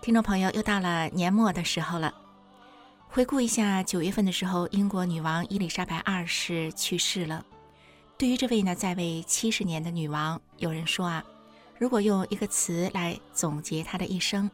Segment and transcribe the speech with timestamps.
[0.00, 2.14] 听众朋友，又到了年末的时候了。
[3.08, 7.44] 回顾一下，九月份的时候，英国女王伊丽莎白二世去世了。
[8.16, 11.22] 对于这位呢在位七十年的女王，有人说啊，
[11.78, 14.48] 如果用一个词来总结她的一生，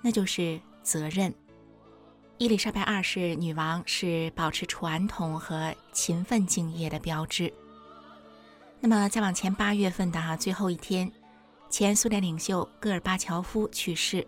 [0.00, 1.32] 那就是责任。
[2.38, 7.52] 伊丽莎白二世女王是保持传统和勤奋敬业的标志。
[8.80, 11.10] 那么再往前八月份的哈最后一天，
[11.68, 14.26] 前苏联领袖戈尔巴乔夫去世。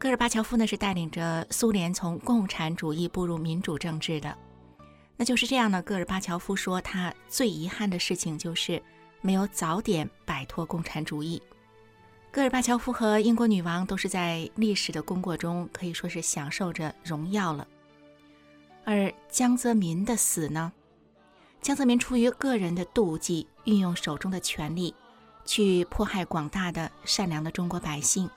[0.00, 4.34] 戈尔巴乔夫呢是带领着苏联从共产主义步入民主政治的，
[5.14, 5.82] 那就是这样呢。
[5.82, 8.82] 戈尔巴乔夫说，他最遗憾的事情就是
[9.20, 11.42] 没有早点摆脱共产主义。
[12.30, 17.68] 戈尔巴乔夫和英国女王都是在历史的功过中可以说是享受着荣耀了，
[18.86, 20.72] 而江泽民的死呢？
[21.60, 24.94] 江泽民出于个人的妒忌，运用手中的权力
[25.44, 28.30] 去迫害广大的善良的中国百姓。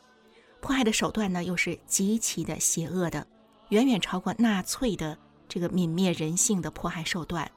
[0.63, 3.27] 迫害的手段呢，又是极其的邪恶的，
[3.67, 5.17] 远远超过纳粹的
[5.49, 7.51] 这个泯灭人性的迫害手段。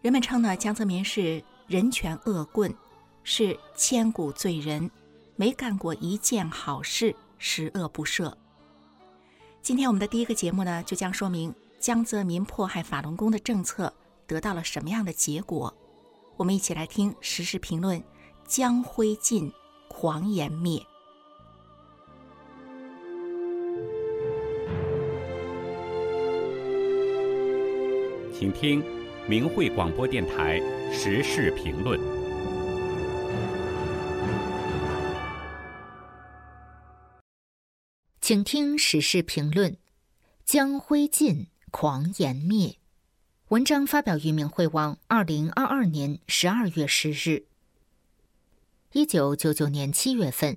[0.00, 2.72] 人们称呢，江泽民是人权恶棍，
[3.24, 4.88] 是千古罪人，
[5.34, 8.32] 没干过一件好事，十恶不赦。
[9.60, 13.92] 今天我们的第一个节目呢，就将说明江泽民迫害法轮功的政策
[14.28, 15.74] 得到了什么样的结果。
[16.36, 18.00] 我们一起来听时事评论：
[18.46, 19.52] 江灰烬，
[19.88, 20.80] 狂言灭。
[28.36, 28.82] 请听
[29.28, 30.58] 明慧广播电台
[30.92, 32.00] 时事评论。
[38.20, 39.76] 请听时事评论：
[40.44, 42.78] 将灰烬，狂言灭。
[43.50, 47.46] 文章发表于明慧网，二零二二年十二月十日。
[48.90, 50.56] 一九九九年七月份，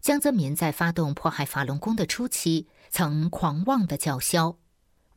[0.00, 4.56] 江泽民在发动迫害法轮功的初期，曾狂妄的叫嚣。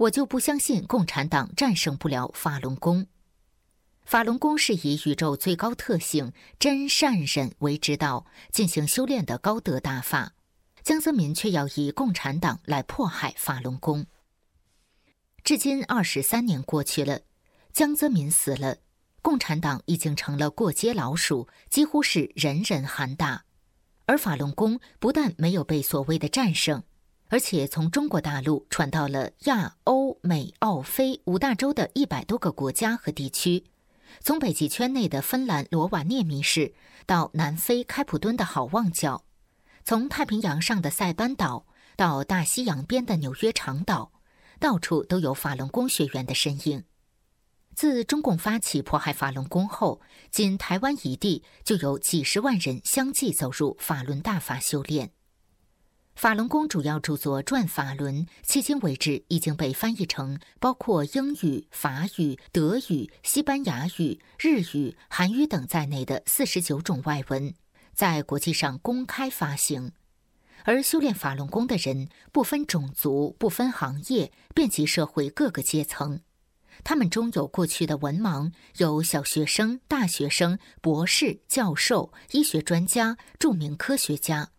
[0.02, 3.06] 我就不相信共产党战胜不了法轮功。
[4.04, 10.34] 法轮功是以宇宙最高特性真善忍为指导进行修炼的高德大法，
[10.82, 14.08] 江泽民却要以共产党来迫害法轮功。
[15.44, 17.22] 至今二十三年过去了，
[17.72, 18.78] 江泽民死了，
[19.22, 23.46] 共产党已经成了过街老鼠，几乎是人人喊打，
[24.08, 26.84] 而法轮功不但没有被所谓的战胜。
[27.32, 33.64] 而且从中国大陆传到了亚欧美澳非五大洲的一百多个国家和地区，
[34.20, 36.74] 从北极圈内的芬兰罗瓦涅米市
[37.06, 39.24] 到南非开普敦的好望角，
[39.86, 41.66] 从太平洋上的塞班岛
[41.96, 44.12] 到大西洋边的纽约长岛，
[44.60, 46.84] 到处都有法轮功学员的身影。
[47.74, 55.14] 自中共发起迫害法轮功后，仅台湾一地就有几十万人相继走入法轮大法修炼。
[56.16, 67.54] 法轮功主要著作《转法轮》，迄今为止已经被翻译成包括英语、法语、德语、西班牙语、日语、韩语等在内的四十九种外文，
[67.94, 69.94] 在国际上公开发行。
[70.64, 76.22] 而修炼法轮功的人不分种族、不分行业，遍及社会各个阶层。
[76.84, 84.52] 他们中有过去的文盲，有小学生、大学生、博士、教授、医学专家、著名科学家。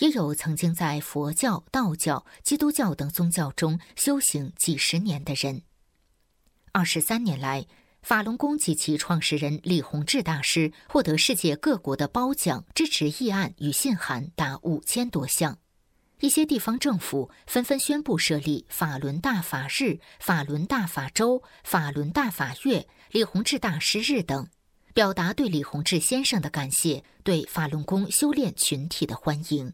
[0.00, 5.62] 也有曾经在佛教、道教、基督教等宗教中修行几十年的人。
[6.72, 7.66] 二十三年来，
[8.02, 15.58] 法轮功及其创始人李洪志大师获得世界各国的褒奖、支持议案与信函达五千多项。
[16.20, 24.48] 一些地方政府纷纷宣布设立法轮大法日、法轮大法周、法轮大法月、李洪志大师日等，
[24.94, 29.72] 表达对李洪志先生的感谢，对法轮功修炼群体的欢迎。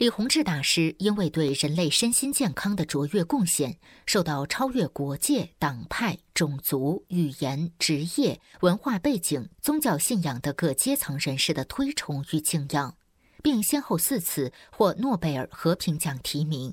[0.00, 3.76] 李洪志大师因为对人类身心健康的卓越贡献，
[4.06, 12.96] 受到超越国界、党派、种族、语言、职业、文化背景、宗教信仰的各阶层人士的推崇与敬仰，
[13.42, 16.72] 并先后四次获诺贝尔和平奖提名。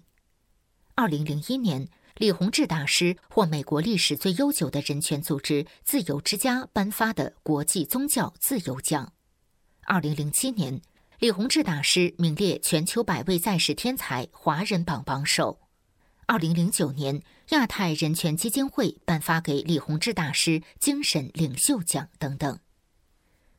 [0.95, 9.11] 二零零一年，李洪志大师获美国历史最悠久的人权组织“自由之家”颁发的国际宗教自由奖。
[9.83, 10.81] 二零零七年。
[11.19, 15.59] 李洪志大师名列全球百位在世天才华人榜榜首。
[16.27, 22.59] 二零零九年，亚太人权基金会颁发给李洪志大师精神领袖奖等等。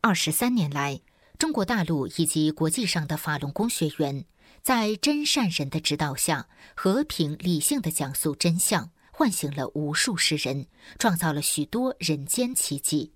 [0.00, 1.00] 二十三年来，
[1.37, 4.25] 中国大陆以及国际上的法轮功学员，
[4.62, 13.14] 在真善人的指导下，和平理性的讲述真相，唤醒了无数世人，创造了许多人间奇迹。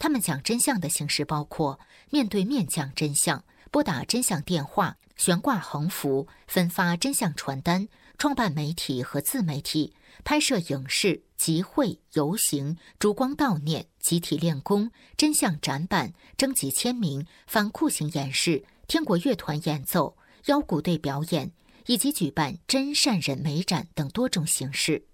[0.00, 1.78] 他们讲真相的形式包括
[2.10, 7.88] 面对面讲真相、拨打真相电话、悬挂横幅、分发真相传单。
[8.18, 21.50] 创办媒体和自媒体，拍摄影视、集会、游行、烛光悼念、集体练功、真相展板、征集签名、反酷刑演示、天国乐团演奏、腰鼓队表演，
[21.86, 25.06] 以及举办真善人美展等多种形式。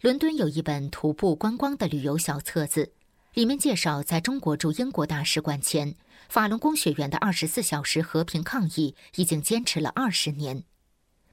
[0.00, 2.92] 伦敦有一本徒步观光的旅游小册子，
[3.34, 5.96] 里面介绍在中国驻英国大使馆前，
[6.28, 10.64] 法轮功学员的二十四小时和平抗议已经坚持了二十年。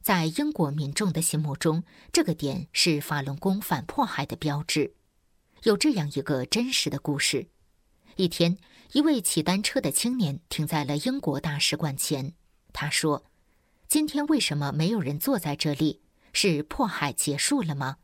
[0.01, 4.95] 在英国民众的心目中，这个点是法轮功反迫害的标志。
[5.63, 7.47] 有这样一个真实的故事：
[8.17, 8.57] 一天，
[8.91, 12.33] 一位骑单车的青年停在了英国大使馆前。
[12.73, 13.25] 他说
[13.87, 16.01] ：“今天为什么没有人坐在这里？
[16.33, 17.97] 是迫害结束了吗？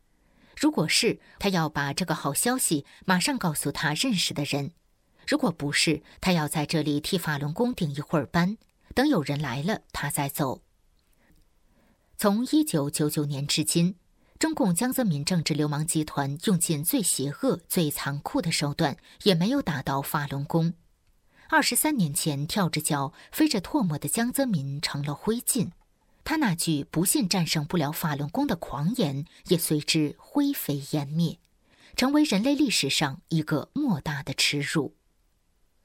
[0.56, 4.70] 如果是，他要把这个好消息马上告诉他认识的人；
[5.30, 8.58] 如果不是，他要在这里替法轮功顶一会儿班，
[8.96, 10.64] 等有人来了，他再走。”
[12.18, 13.94] 从一九九九年至今，
[14.40, 20.74] 中共江泽民政治流氓集团用尽最邪恶、最残酷的手段，也没有打倒法轮功。
[21.50, 25.70] 二十三年前跳着脚、飞着唾沫的江泽民成了灰烬，
[26.24, 31.38] 他那句“不信战胜不了法轮功”的狂言也随之灰飞烟灭，
[31.96, 34.96] 成为人类历史上一个莫大的耻辱。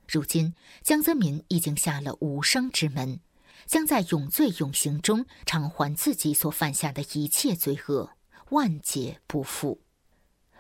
[0.07, 3.21] 如今，江泽民已经下了无生之门。
[3.67, 8.11] 将在永罪永刑中偿还自己所犯下的一切罪恶，
[8.51, 9.81] 万劫不复。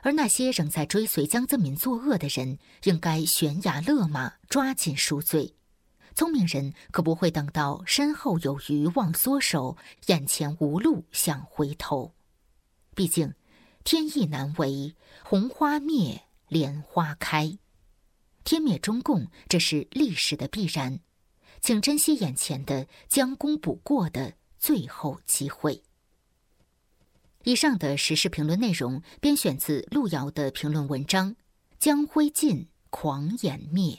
[0.01, 5.55] 而那些仍在追随江泽民作恶的人，应该悬崖勒马，抓紧赎罪。
[6.15, 9.77] 聪明人可不会等到身后有余忘缩手，
[10.07, 12.15] 眼前无路想回头。
[12.95, 13.35] 毕竟，
[13.83, 14.95] 天意难违，
[15.25, 17.59] 红花灭，莲花开。
[18.45, 21.01] 天灭中共，这是历史的必然。
[21.61, 25.83] 请珍惜眼前的将功补过的最后机会。
[27.45, 31.33] 以上的时事评论内容编选自路遥的评论文章
[31.79, 33.95] 《将灰烬，狂掩灭》。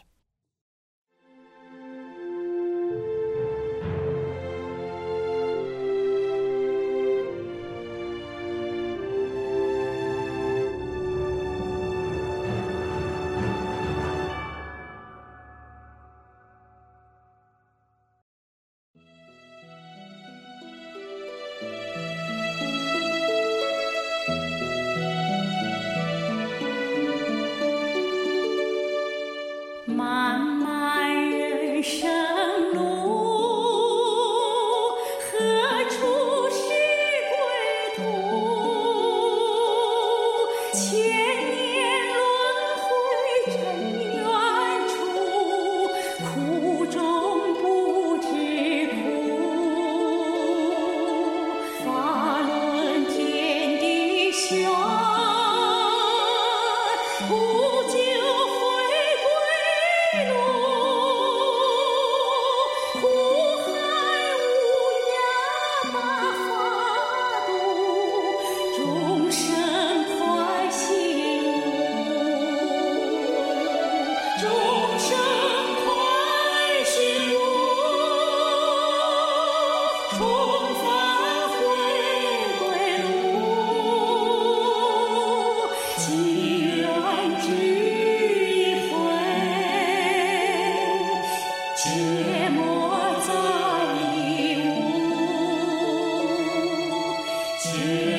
[97.73, 98.14] 正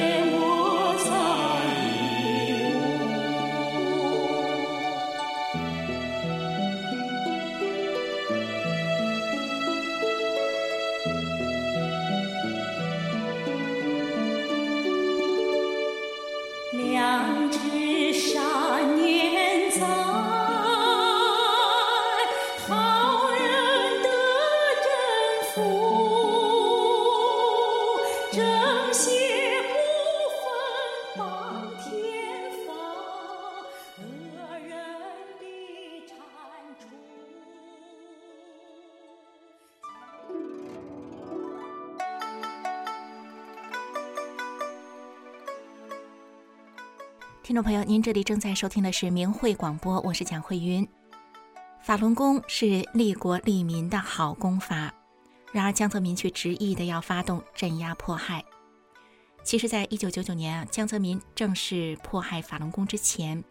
[47.56, 50.86] 众朋友，您这里正在收听的是明慧广播，我是蒋慧云。
[51.80, 54.92] 法轮功是利国利民的好功法，
[55.52, 58.44] 然而江泽民却执意的要发动镇压迫害。
[59.42, 63.42] 其实，在一九九九年啊，江泽民正式迫害法轮功之前，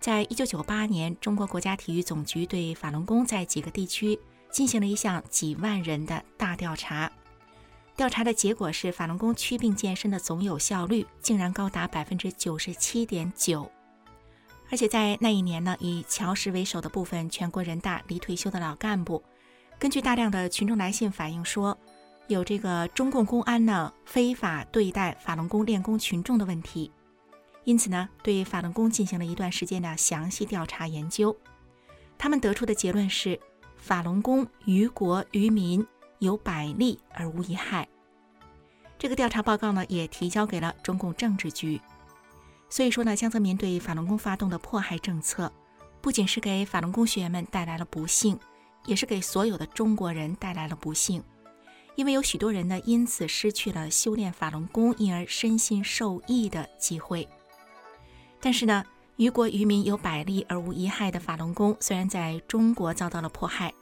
[0.00, 4.18] 在一九九八年，中国国家体育总局对法轮功在几个地区
[4.50, 7.08] 进行了一项几万人的大调查。
[7.96, 13.70] 调查的结果是，法轮功祛病健身的总有效率竟然高达百分之九十七点九。
[14.70, 19.22] 而且在那一年呢，以乔石为首的部分全国人大离退休的老干部，
[19.78, 21.78] 根据大量的群众来信反映说，
[22.26, 26.90] 有这个中共公安呢非法对待法轮功练功群众的问题，
[27.62, 31.36] 因此呢，对法轮功进行了一段时间的详细调查研究。
[32.18, 33.38] 他们得出的结论是，
[33.76, 35.86] 法轮功于国于民
[36.24, 37.86] 有百利而无一害。
[38.98, 41.80] 这个调查报告呢，也提交给了中共政治局。
[42.68, 45.52] 所以说呢，江泽民对法轮功发动的迫害政策，
[46.00, 48.38] 不仅是给法轮功学员们带来了不幸，
[48.86, 51.22] 也是给所有的中国人带来了不幸。
[51.96, 57.28] 因为有许多人呢，因此失去了修炼法轮功，因而身心受益的机会。
[58.40, 58.84] 但是呢，
[59.16, 63.72] 于国于民有百利而无一害的法轮功，虽然在中国遭到了迫害，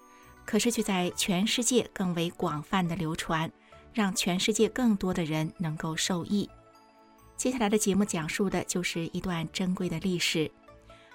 [0.53, 3.51] 可是却在全世界更为广泛的流传，
[3.95, 6.47] 让全世界更多的人能够受益。
[7.39, 10.51] 接下来的节目讲述的就是一段珍贵的历史，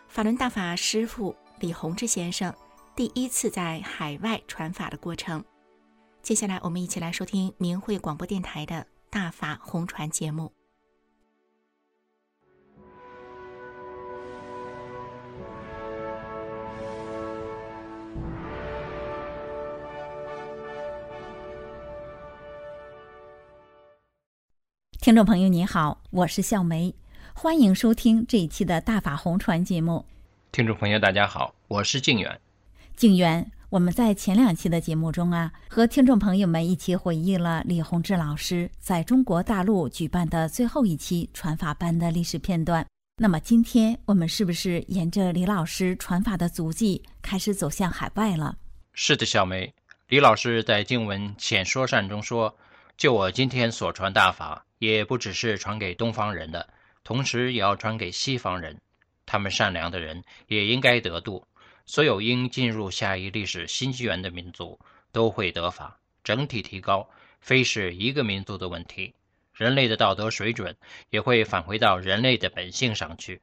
[0.08, 2.52] 法轮大法师父李洪志先生
[2.96, 5.46] 第一次在海外传法的过程。
[6.24, 10.57] 接下来，我们一起来收听明慧广播电台的大法红传节目。
[25.08, 26.94] 听众朋友，你好，我是笑梅，
[27.34, 30.06] 欢迎收听这一期的大法红传节目。
[30.52, 32.42] 听众朋友，大家好，我是静远。
[32.98, 42.86] 静远，我们在前两期的节目中啊，和听众朋友们一起回忆了李洪志老师在中国大陆举办的最后一期传法班的历史片段。
[43.16, 48.58] 那么今天我们是不是沿着李老师传法的足迹，开始走向海外了？
[48.92, 49.74] 是的，小梅。
[50.10, 52.54] 李老师在经文浅说善中说
[52.98, 56.70] ：“就我今天所传大法。”也不只是传给东方人的，
[57.04, 58.80] 同时也要传给西方人。
[59.26, 61.48] 他们善良的人也应该得度。
[61.86, 64.78] 所有应进入下一历史新纪元的民族
[65.12, 69.14] 都会得法，整体提高，非是一个民族的问题。
[69.54, 70.76] 人类的道德水准
[71.10, 73.42] 也会返回到人类的本性上去。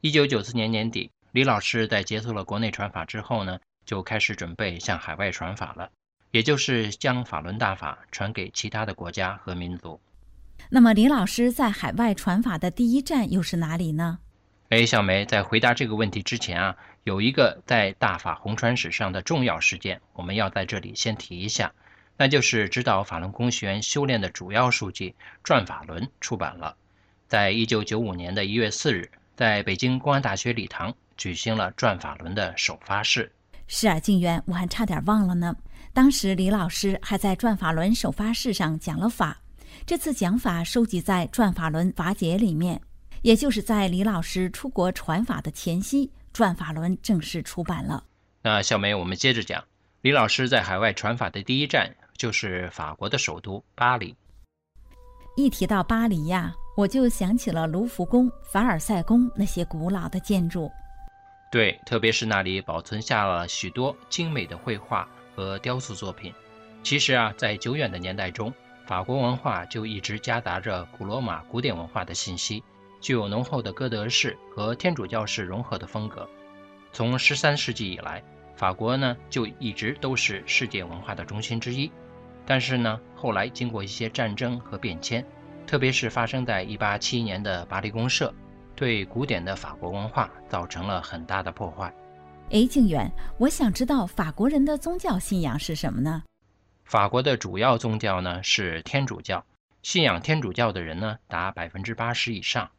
[0.00, 5.90] 一九九四年年底，李老师在结束了国内传法之后呢，就开始准备向海外传法了，
[6.30, 10.00] 也就是将法轮大法传给其他的国家和民族。
[10.70, 14.18] 那么，李老师在海外传法的第一站又是哪里呢？
[14.70, 21.72] 哎，小梅，在回答这个问题之前啊，有一个在大法红传史上的重要事件，我们要在这里先提一下，
[22.16, 25.10] 那就是指导法轮功学员修炼的主要书籍
[25.44, 26.74] 《转法轮》出版了。
[27.28, 33.30] 在一九九五年的一月四日，在北京公安大学礼堂举行了《转法轮》的首发式。
[33.66, 35.54] 是啊，静渊，我还差点忘了呢。
[35.92, 39.38] 当时李老师还在《转法轮》首发式上讲了法。
[39.86, 42.80] 这次讲法收集在《转法轮法解》里面，
[43.22, 48.04] 也就是在李老师出国传法的前夕，《转法轮》正式出版了。
[48.42, 49.62] 那小梅，我们接着讲，
[50.00, 54.14] 李老师在海外传法的第一站就是法国的首都巴黎。
[55.36, 60.70] 一提到巴黎呀，我就想起了卢浮宫、凡尔赛宫那些古老的建筑。
[61.50, 66.32] 对，特别是那里保存下了许多精美的绘画和雕塑作品。
[66.82, 68.52] 其实啊，在久远的年代中，
[68.86, 72.62] 法国文化就一直夹杂着古罗马古典文化的信息，
[73.00, 76.28] 具有浓厚的哥德式和天主教式融合的风格。
[76.92, 78.22] 从十三世纪以来，
[78.54, 81.90] 法国呢就一直都是世界文化的中心之一。
[82.46, 85.24] 但是呢，后来经过一些战争和变迁，
[85.66, 88.32] 特别是发生在一八七一年的巴黎公社，
[88.76, 91.90] 对古典的法国文化造成了很大的破坏。
[92.50, 96.22] 哎，静远，我想知道法国人的宗教信仰是什么呢？
[96.84, 99.44] 法国的主要宗教呢是天主教，
[99.82, 102.70] 信仰天主教的人呢达百分之八十以上。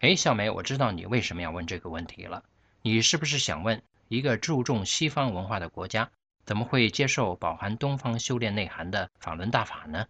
[0.00, 2.44] 哎，小梅，我知道你为什么要问这个问题了。
[2.82, 6.08] 你是不是想问，一个注重西方文化的国家，
[6.44, 10.06] 怎么会接受饱含东方修炼内涵的法轮大法呢？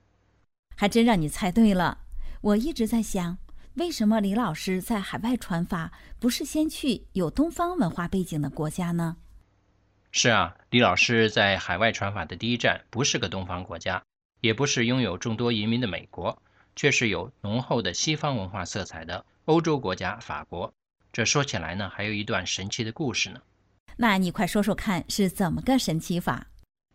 [0.76, 1.98] 还真让你猜对了。
[2.42, 3.38] 我一直在想，
[3.74, 9.16] 为什么李老师在海外传法，不是先去有东方文化背景的国家呢？
[10.10, 14.02] 是啊，李老师在海外传法的第一站不是个东方国家，
[14.40, 16.42] 也不是拥有众多移民的美国，
[16.74, 20.72] 却是有浓厚的西方文化色彩的欧洲国家法国。
[21.12, 23.40] 这说起来呢，还有一段神奇的故事呢。
[23.96, 26.46] 那你快说说看，是怎么个神奇法？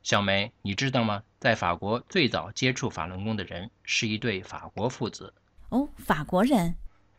[0.01, 1.24] 小梅，你知道吗？
[1.39, 5.34] 在法国最早接触法轮功的人是一对法国父子。
[5.70, 6.75] 哦，法国人。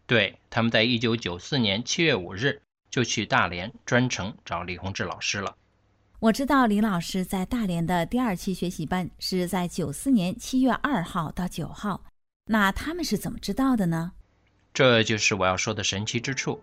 [0.06, 5.56] 对，他们在一九九四年七月五日就去大连专程找李洪志老师了。
[6.20, 12.02] 我知道李老师在大连的第二期学习班是在九四年七月二号到九号。
[12.46, 14.12] 那他们是怎么知道的呢？
[14.72, 16.62] 这就是我要说的神奇之处。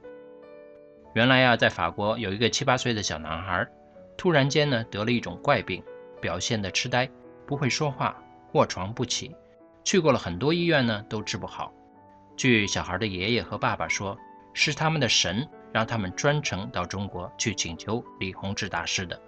[1.13, 3.67] 原来呀，在法国有一个七八岁的小男孩，
[4.17, 5.84] 突然间呢得了一种怪病，
[6.20, 7.08] 表现的痴呆，
[7.46, 8.15] 不会说话，
[8.53, 9.36] 卧床不起，
[9.84, 11.72] 去过了很多医院呢都治不好。
[12.36, 14.17] 据小孩的爷爷和爸爸说，
[14.53, 19.20] 是他们的神让他们专程到中国去请求李洪志大师的。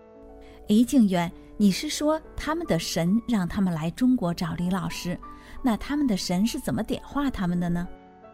[0.69, 5.19] 哎，静远，你是说他们的神让他们来中国找李老师？
[5.61, 7.87] 那他们的神是怎么点化他们的呢？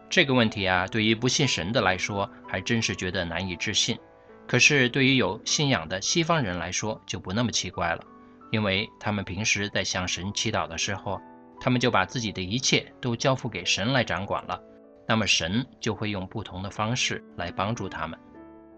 [0.08, 3.98] 这个问题啊，对于不信神的来说，还真是觉得难以置信。
[4.46, 8.04] 可是对于有信仰的西方人来说，就不那么奇怪了，
[8.50, 11.20] 因为他们平时在向神祈祷的时候，
[11.60, 14.60] 他们就把自己的一切都交付给神来掌管了。
[15.06, 18.18] 那么神就会用不同的方式来帮助他们。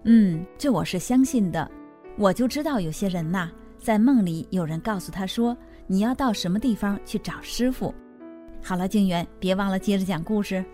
[0.04, 1.70] 嗯，这我是相信的。
[2.16, 5.56] 我就知道有些人呐，在梦里有人告诉他说
[5.88, 7.94] ：“你要到什么地方去找师傅。”
[8.62, 10.64] 好了，静媛，别忘了接着讲故事。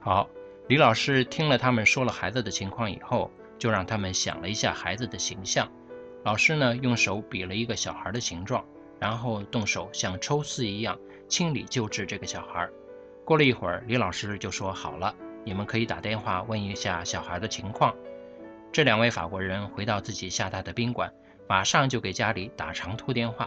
[0.00, 0.28] 好，
[0.68, 5.70] 李老师听了他们说了孩子的情况以后，就让他们想了一下孩子的形象。
[6.24, 8.64] 老师呢，用手比了一个小孩的形状，
[8.98, 10.98] 然后动手像抽丝一样
[11.28, 12.66] 清理救治这个小孩。
[13.24, 15.14] 过了一会儿，李老师就说：“好了，
[15.44, 17.94] 你们可以打电话问一下小孩的情况。”
[18.72, 21.12] 这两位法国人回到自己下榻的宾馆，
[21.46, 23.46] 马上就给家里打长途电话。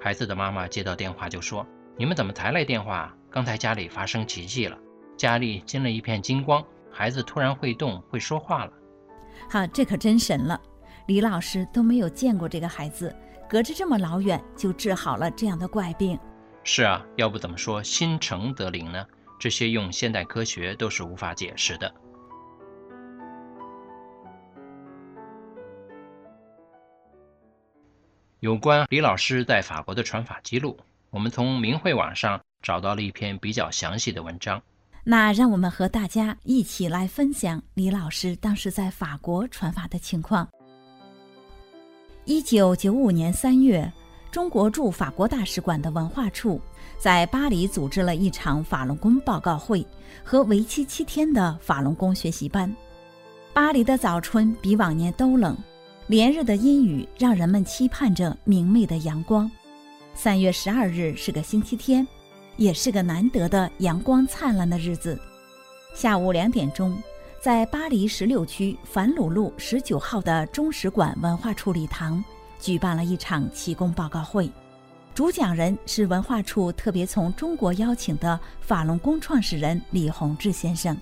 [0.00, 1.66] 孩子的妈妈接到电话就说
[1.98, 3.14] ：“你们怎么才来电话？
[3.30, 4.78] 刚才家里发生奇迹了，
[5.18, 8.72] 家里进了一片金光，孩子突然会动会说话了。”
[9.50, 10.58] 哈，这可真神了！
[11.08, 13.14] 李老师都没有见过这个孩子，
[13.46, 16.18] 隔着这么老远就治好了这样的怪病。
[16.62, 19.04] 是啊，要不怎么说心诚则灵呢？
[19.38, 21.92] 这些用现代科学都是无法解释的。
[28.44, 30.76] 有关李老师在法国的传法记录，
[31.08, 34.62] 我们从明慧网上找到了一篇比较详细的文章。
[35.02, 40.46] 那让我们和大家一起来分享李老师当时在法国传法的情况。
[42.26, 43.90] 一九九五年三月。
[44.30, 46.60] 中国驻法国大使馆的文化处
[46.98, 49.86] 在巴黎组织了一场法轮功报告会
[50.24, 52.74] 和为期七天的法轮功学习班。
[53.54, 55.56] 巴黎的早春比往年都冷，
[56.06, 59.50] 连日的阴雨让人们期盼着明媚的阳光。
[60.14, 62.06] 三月十二日是个星期天，
[62.58, 65.18] 也是个难得的阳光灿烂的日子。
[65.94, 66.94] 下午两点钟，
[67.40, 72.22] 在巴黎十六区凡鲁路十九号的中使馆文化处礼堂。
[72.60, 74.50] 举办了一场气功报告会，
[75.14, 80.96] 主讲人是文化处特别从中国邀请的法轮功创始人李洪志先生。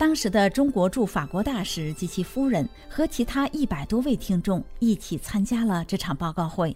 [0.00, 6.74] 当时的中国驻法国大使及其夫人和其他一百多位听众一起参加了这场报告会。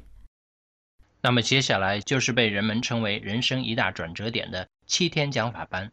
[1.23, 5.91] 那么接下来就是被人们称为人生一大转折点的七天讲法班，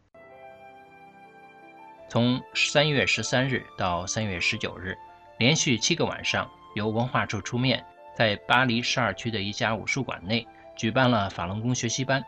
[2.10, 4.94] 从三月十三日到三月十九日，
[5.38, 7.82] 连续七个晚上，由文化处出面。
[8.14, 12.22] 在巴黎十二区的一家武术馆内举办了法轮功学习班。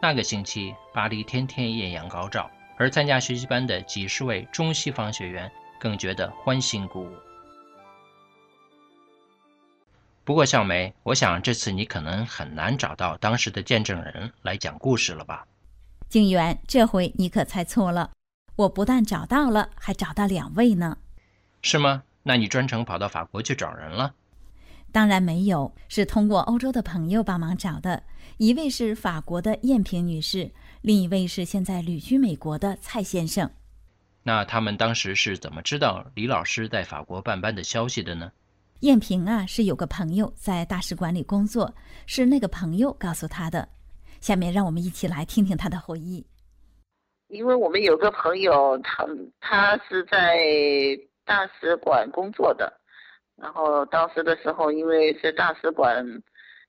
[0.00, 7.12] 那个星期，巴黎天天艳阳高照，而参加学习班的几十位中西方学员更觉得欢欣鼓舞。
[10.24, 15.46] 不过，小梅，我想这次你可能很难找到当时的见证人来讲故事了吧？
[16.08, 18.10] 静媛，这回你可猜错了，
[18.56, 20.98] 我不但找到了，还找到两位呢。
[21.62, 22.02] 是吗？
[22.22, 24.14] 那你专程跑到法国去找人了？
[24.92, 28.02] 当然没有，是通过欧洲的朋友帮忙找的。
[28.36, 30.50] 一位是法国的燕萍女士，
[30.82, 33.50] 另一位是现在旅居美国的蔡先生。
[34.22, 38.30] 那他们当时是怎么知道李老师在法国办班的消息的呢？
[38.80, 41.74] 燕萍啊，是有个朋友在大使馆里工作，
[42.06, 43.68] 是那个朋友告诉他的。
[44.20, 46.24] 下面让我们一起来听听他的回忆。
[47.28, 49.04] 因为我们有个朋友，他
[49.40, 50.38] 他是在
[51.24, 52.72] 大使馆工作的。
[53.36, 56.04] 然后当时的时候，因为是大使馆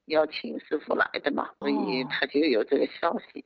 [0.05, 3.43] 邀请师傅来的嘛，所以他就有这个消息，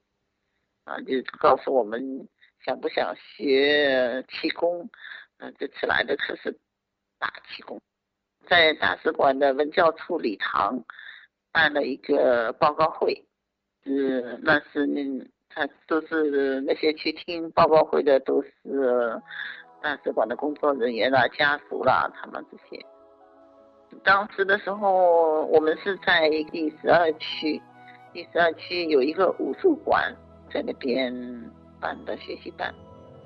[0.86, 2.28] 啊，就告诉我们
[2.66, 4.90] 想不想学气功，
[5.40, 6.52] 嗯，这次来的可是
[7.20, 7.82] 大气功，
[8.48, 10.84] 在大使馆的文教处礼堂
[11.52, 13.26] 办了一个报告会，
[13.84, 15.02] 是那是那
[15.50, 18.52] 他都是那些去听报告会的都是
[19.82, 22.84] 大使馆的工作人员啦、家属啦，他们这些。
[24.04, 27.62] 当时的时候，我们是在第十二区，
[28.12, 30.12] 第十二区有一个武术馆，
[30.54, 31.12] 在那边
[31.80, 32.74] 办的学习班。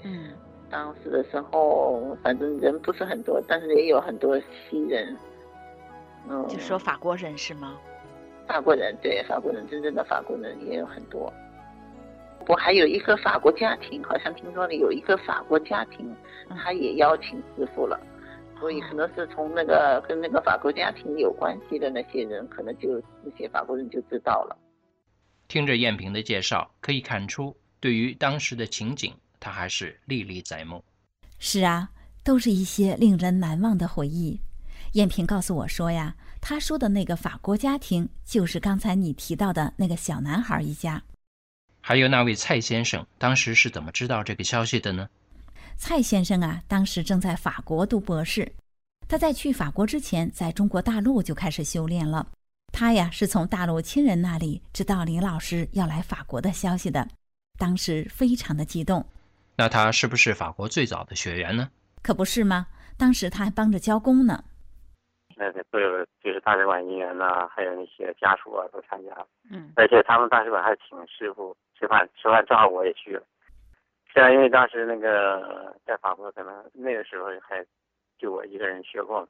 [0.04, 0.30] 嗯，
[0.70, 5.16] 当时的时候，反正人不是很多，但是也有很多西人。
[6.30, 7.78] 嗯，就说法国人是吗？
[8.48, 11.32] 法国人对法国人，真正的法国人也有很多。
[12.48, 16.16] 我还有一个法国家庭，好像听说了有一个法国家庭，
[16.64, 18.00] 他也邀请师傅了，
[18.58, 24.56] 所以可能是从那个跟那个法国家庭有关系的那些人，可能就那些法国人就知道了。
[25.48, 30.84] 听着燕平的介绍，可以看出对于当时的情景，他还是历历在目。
[31.40, 31.90] 是啊，
[32.24, 34.40] 都是一些令人难忘的回忆。
[34.94, 41.02] 燕平告诉我说呀，他说的那个法国家庭，就是刚才你提到的那个小男孩一家。
[41.80, 45.08] 还有那位蔡先生，当时是怎么知道这个消息的呢？
[45.78, 48.52] 蔡先生啊，当时正在法国读博士。
[49.08, 52.28] 他在去法国之前，在中国大陆就开始修炼了。
[52.80, 57.08] 他呀，是从大陆亲人那里知道林老师要来法国的消息的，
[57.58, 59.04] 当时非常的激动。
[59.58, 61.72] 那他是不是法国最早的学员呢？
[62.04, 62.68] 可不是吗？
[62.96, 64.44] 当时他还帮着教工呢。
[65.36, 69.28] 那个所有就是大使馆人员呐，还有那些家属啊，都参加了。
[69.50, 73.24] 嗯，而且他们大使馆还请师傅吃饭，吃饭正好我也去了。
[74.14, 77.66] 虽然因为当时那个在法国，可能那个时候还
[78.20, 79.28] 就我一个人学过，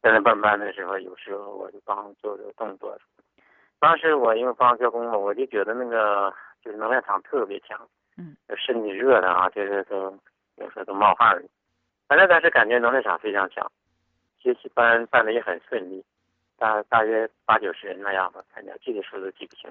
[0.00, 2.96] 在那办班的时候，有时候我就帮做这个动作。
[3.80, 6.32] 当时我因为帮教工嘛，我就觉得那个
[6.64, 10.18] 就是能量场特别强，嗯，身体热的啊，就是都
[10.56, 11.44] 有时候都冒汗儿。
[12.06, 13.70] 反正当时感觉能量场非常强。
[14.40, 16.04] 学习班办的也很顺利，
[16.56, 19.68] 大大约八九十人那样吧，反正具体数字记不清。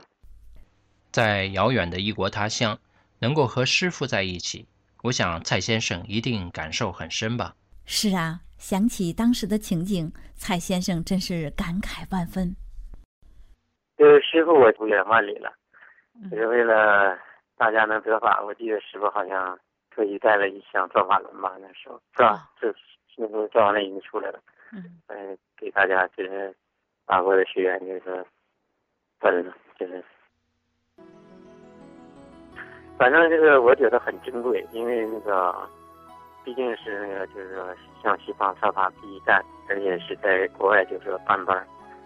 [1.11, 2.77] 在遥远的异国他乡，
[3.19, 4.67] 能够和师傅在一起，
[5.03, 7.55] 我想蔡先生一定感受很深吧。
[7.89, 12.53] 是啊，想起当时的情景，蔡先生真是感慨万分。
[13.97, 15.49] 就是师傅，我不远万里了，
[16.29, 17.17] 就是为了
[17.55, 18.43] 大家能得法。
[18.43, 19.57] 我记得师傅好像
[19.89, 22.51] 特意带了一箱转法轮吧，那时候是吧？
[22.59, 22.75] 这
[23.15, 24.39] 那时候转完了已经出来了。
[24.73, 26.53] 嗯，嗯，给大家就是
[27.05, 28.25] 法国的学员就是
[29.21, 30.03] 分了，就是
[32.97, 35.55] 反正这个我觉得很珍贵，因为那个
[36.47, 37.67] 毕竟是那个就是说
[38.01, 41.61] 向西方散发第一站，而且是在国外就是说办班，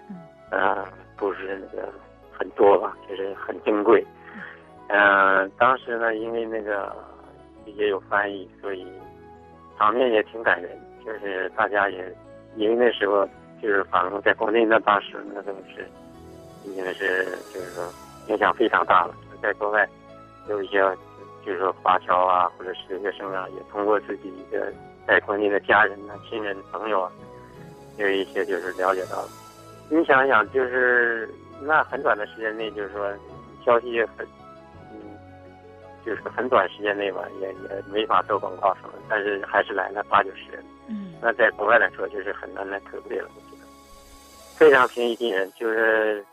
[0.09, 0.17] 嗯，
[0.49, 0.83] 呃，
[1.15, 1.87] 不是那个
[2.35, 4.03] 很多吧，就是很珍贵。
[4.87, 6.91] 嗯，当时呢，因为那个
[7.65, 8.83] 也有翻译，所以
[9.77, 10.71] 场面也挺感人，
[11.05, 12.11] 就是大家也。
[12.55, 13.23] 因为那时候
[13.61, 15.87] 就是反正在国内那当时那都是
[16.65, 17.87] 已经是就是说
[18.27, 19.87] 影响非常大了，在国外
[20.49, 20.83] 有一些
[21.45, 24.71] 就是说华侨啊或者是留学生啊，也通过自己的
[25.07, 27.11] 在国内的家人啊、亲人朋友啊，
[27.97, 29.29] 有一些就是了解到了。
[29.89, 31.29] 你想想，就是
[31.61, 33.11] 那很短的时间内，就是说
[33.65, 34.25] 消息也很
[34.91, 34.97] 嗯，
[36.05, 40.63] 就是很短时间内吧，也也没法做广告什么，但是还是来了八九十人。
[40.87, 43.67] 嗯，那在国外来说就是很难能可贵了，我觉得
[44.55, 46.23] 非常平易近人，就是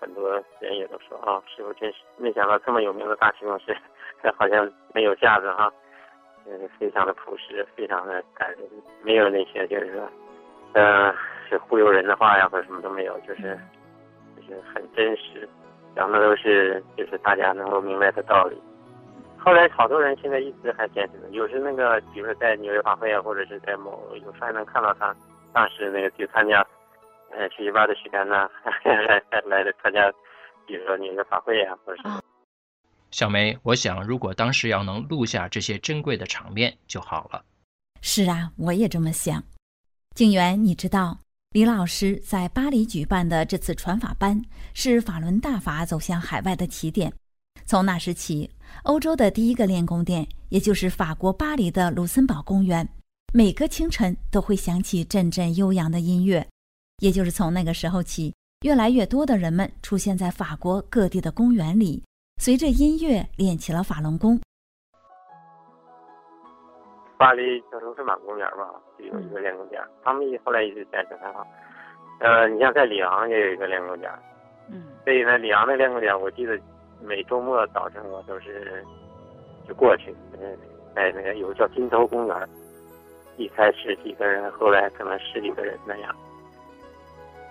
[0.00, 3.58] 很多人也都说啊，师傅真是没想到这么有名的大提供
[4.22, 5.72] 师，好像没有架子哈，
[6.46, 8.60] 嗯，非常的朴实，非常的感人，
[9.02, 10.10] 没有那些就是说，
[10.74, 11.14] 呃，
[11.48, 13.58] 是忽悠人的话呀或者什么都没有，就是
[14.36, 15.48] 就是很真实，
[15.94, 18.60] 讲的都是就是大家能够明白的道理。
[19.38, 25.14] 后来好多人现在一直还坚持，有时那个，比如说在纽约法会啊，或者是在某有时候还能看到他
[25.52, 26.64] 当时那个去参加，
[27.30, 28.50] 呃，学习班的学员呢，
[28.84, 30.12] 来来来参加，
[30.66, 32.08] 比如说纽约法会啊，或者是。
[33.10, 37.44] 小梅，我想如果当时要能录下这些珍贵的场面就好了。
[38.02, 39.42] 是啊，我也这么想。
[40.14, 41.18] 静媛，你知道
[41.50, 44.40] 李老师在巴黎举办的这次传法班
[44.74, 47.12] 是法轮大法走向海外的起点。
[47.64, 48.50] 从那时起，
[48.84, 52.88] 欧洲的第一个练功殿，也就是法国巴黎的卢森堡公园，
[53.32, 56.46] 每个清晨都会响起阵阵悠扬的音乐。
[57.00, 62.02] 也就是从那个时候起，越来越多的人们出现在法国各地的公园里，
[62.38, 64.40] 随着音乐练起了法轮功。
[67.18, 71.44] 巴黎叫卢森堡公园吧，就有一个练功点，他们后来一直坚持还好。
[72.20, 74.10] 呃，你像在里昂也有一个练功点，
[74.70, 76.58] 嗯，所以呢，里昂的练功点，我记得。
[77.00, 78.84] 每周末早晨我都是
[79.68, 80.58] 就过去，嗯，
[80.96, 82.48] 在那个有个叫金头公园，
[83.36, 86.12] 一开始几个人，后来可能十几个人那样，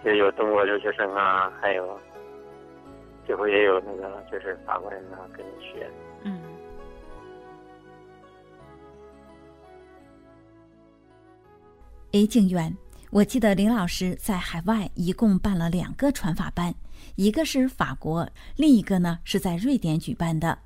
[0.04, 1.98] 就有中国留学生啊，还有
[3.28, 5.92] 最后也有那个就是法国人呢跟你学，
[6.24, 6.42] 嗯。
[12.14, 12.74] 哎，静远，
[13.12, 16.74] 我记得林老师在海外一共办了两个传法班，
[17.18, 20.58] 一个是法国，另一个呢是在瑞典举办的。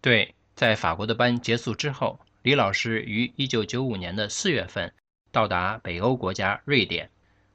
[0.00, 4.94] 对，在法国的班结束之后，李老师于一九九五年的四月份
[5.32, 7.10] 到达北欧国家瑞典。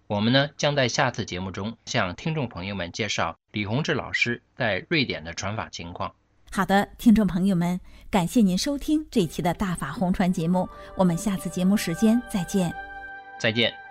[0.08, 6.14] 我们呢将在下次节目中向听众朋友们介绍李洪志老师在瑞典的传法情况。
[6.52, 12.74] 好的，听众朋友们，感谢您收听这期的大法红传节目，我们下次节目时间再见。
[13.40, 13.85] 再见。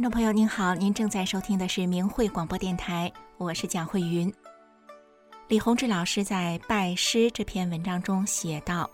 [0.00, 4.32] 听众朋友您好，您正在收听的是明慧广播电台，我是蒋慧云。
[5.48, 8.90] 李洪志老师在《拜师》这篇文章中写道：“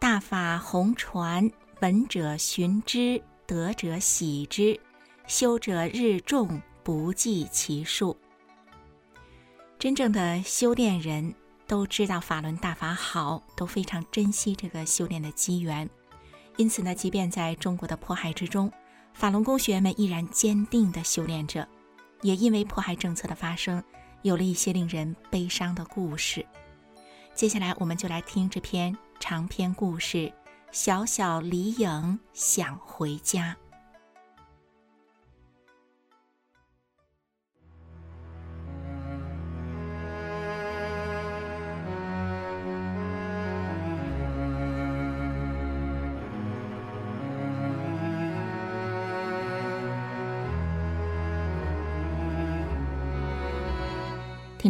[0.00, 1.50] 大法弘传，
[1.82, 4.80] 闻者寻之，得者喜之，
[5.26, 8.16] 修者日众，不计其数。”
[9.78, 11.34] 真正的修炼人
[11.66, 15.86] 都知道法轮大法好，都非常珍惜这个修炼的机缘。
[16.56, 18.72] 因此呢，即便在中国的迫害之中，
[19.14, 21.66] 法轮功学员们依然坚定地修炼着，
[22.22, 23.82] 也因为迫害政策的发生，
[24.22, 26.44] 有了一些令人悲伤的故事。
[27.34, 30.18] 接下来，我们就来听这篇长篇故事
[30.70, 33.56] 《小小李影想回家》。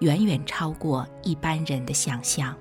[0.00, 2.54] 远远超过一般人的想象。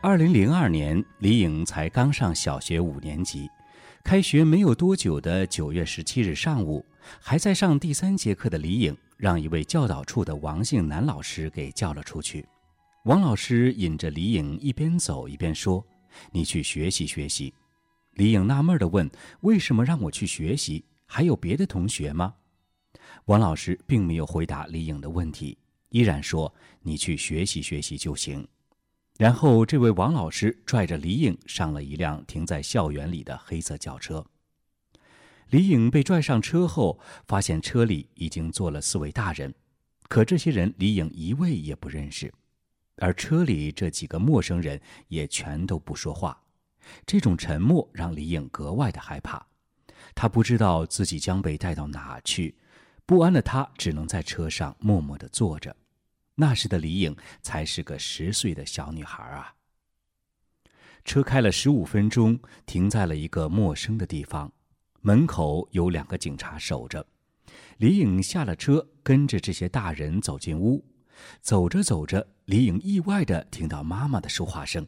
[0.00, 3.50] 二零零二年，李颖才刚上小学五年级。
[4.08, 6.82] 开学没有多久的九月十七日上午，
[7.20, 12.42] 还在上第三节课的李颖，让一位教导处的王姓男老师给叫了出去。
[13.04, 15.86] 王老师引着李颖一边走一边说
[16.32, 17.52] ：“你去学习学习。”
[18.16, 19.10] 李颖纳闷地问
[19.42, 20.82] ：“为什么让我去学习？
[21.04, 22.32] 还有别的同学吗？”
[23.26, 25.58] 王老师并没有回答李颖的问题，
[25.90, 28.48] 依然说：“你去学习学习就行。”
[29.18, 34.24] 然后，这位王老师拽着李颖上了一辆停在校园里的黑色轿车。
[35.50, 39.52] 李颖被拽上车后，发现车里已经坐了四位大人，
[40.08, 42.32] 可这些人李颖一位也不认识，
[42.98, 46.40] 而车里这几个陌生人也全都不说话。
[47.04, 49.44] 这种沉默让李颖格外的害怕，
[50.14, 52.56] 他不知道自己将被带到哪去，
[53.04, 55.74] 不安的他只能在车上默默的坐着。
[56.40, 59.54] 那时的李颖才是个十岁的小女孩啊。
[61.04, 64.52] 车开了十五分钟，停在了一个陌生的地方，
[65.00, 67.04] 门口有两个警察守着。
[67.78, 70.84] 李颖下了车，跟着这些大人走进屋。
[71.40, 74.86] 走着走着，李颖意外的听到妈妈的说话声。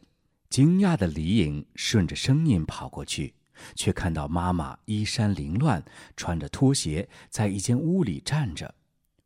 [0.49, 3.33] 惊讶的李颖顺着声音跑过去，
[3.75, 5.83] 却看到妈妈衣衫凌乱，
[6.15, 8.73] 穿着拖鞋，在一间屋里站着。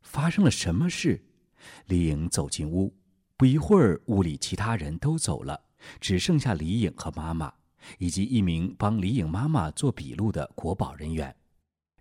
[0.02, 1.25] 发生了什么事？
[1.86, 2.94] 李颖走进屋，
[3.36, 5.60] 不一会儿，屋里其他人都走了，
[6.00, 7.52] 只剩下李颖和妈妈，
[7.98, 11.34] 以及一名帮李颖妈妈做笔录的国保人员。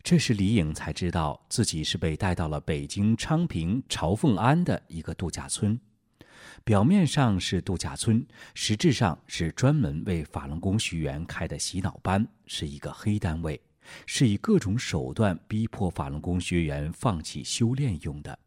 [0.02, 5.80] 这时李颖才知道自己是被带到了北京昌平朝凤庵的一个度假村。
[6.64, 13.60] 表面上是度假村，实质上是专门为法轮功学员开的洗脑班，是一个黑单位，
[14.06, 18.38] 是以各种手段逼迫法轮功学员放弃修炼用的。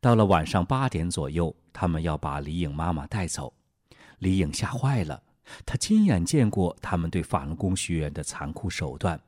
[0.00, 3.52] 到了晚上八点左右，他们要把李颖妈妈带走，
[4.20, 5.22] 李颖吓坏了，
[5.66, 9.20] 她亲眼见过他们对法轮功学员的残酷手段，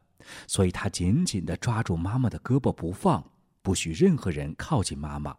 [0.46, 3.22] 所以她紧紧地抓住妈妈的胳膊不放，
[3.60, 5.36] 不许任何人靠近妈妈。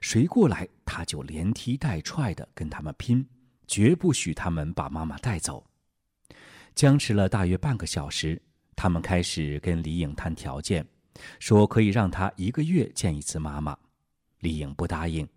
[0.00, 3.26] 谁过来，她就连踢带踹地跟他们拼，
[3.66, 5.66] 绝不许他们把妈妈带走。
[6.76, 8.40] 僵持了大约半个小时，
[8.76, 10.86] 他们开始跟李颖谈条件，
[11.40, 13.76] 说可以让她一个月见一次妈妈。
[14.40, 15.28] 李颖不答应，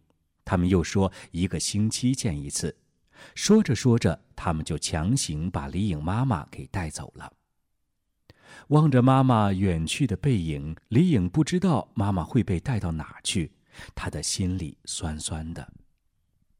[0.43, 2.75] 他们又说一个星期见一次。
[3.35, 7.31] 说着说着，他们就强行把李颖妈妈给带走了。
[8.67, 13.51] 望着妈妈远去的背影，李颖不知道妈妈会被带到哪去。
[13.95, 15.71] 她的心里酸酸的。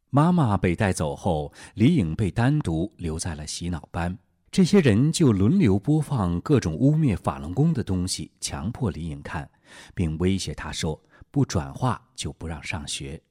[0.09, 4.17] 妈妈被带走后，李颖被单独留在了洗脑班。
[4.51, 9.49] 这些人就轮流播放各种污蔑法轮功的东西，强迫李颖看，
[9.95, 13.21] 并威胁他说：“不转化就不让上学。”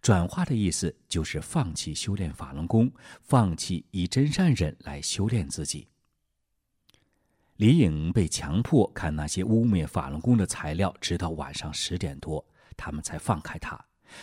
[0.00, 5.88] 转化的意思就是放弃修炼法轮功，放弃以真善忍来修炼自己。
[7.56, 12.44] 李颖被强迫看那些污蔑法轮功的材料，直到晚上十点多。
[12.76, 13.78] 他们才放开他，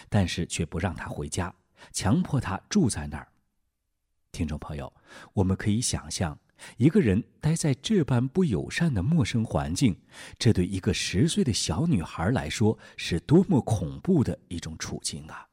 [0.10, 1.54] 但是却不让他回家，
[1.92, 3.32] 强迫他住在那儿。
[4.32, 4.92] 听众朋友，
[5.34, 6.38] 我们可以想象，
[6.78, 10.00] 一个人待在这般不友善的陌生环境，
[10.38, 15.48] 这对一个十岁的小女孩来说是多么恐怖的一种处境啊！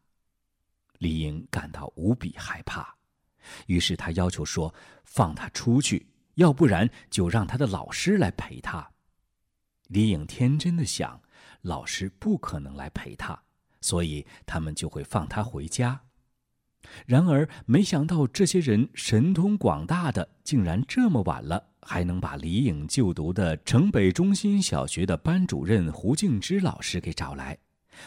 [0.99, 2.95] 李英感到无比害怕，
[3.67, 8.91] 于是她要求说：“放他出去，要不然就让他的老师来陪他。”
[9.89, 11.21] 李颖天真的想。
[11.63, 13.43] 老师不可能来陪他，
[13.81, 16.01] 所以他们就会放他回家。
[17.07, 27.57] 然而，没想到这些人神通广大的，竟然这么晚了还能把李颖就读的城北中心小学的班主任胡静之老师给找来。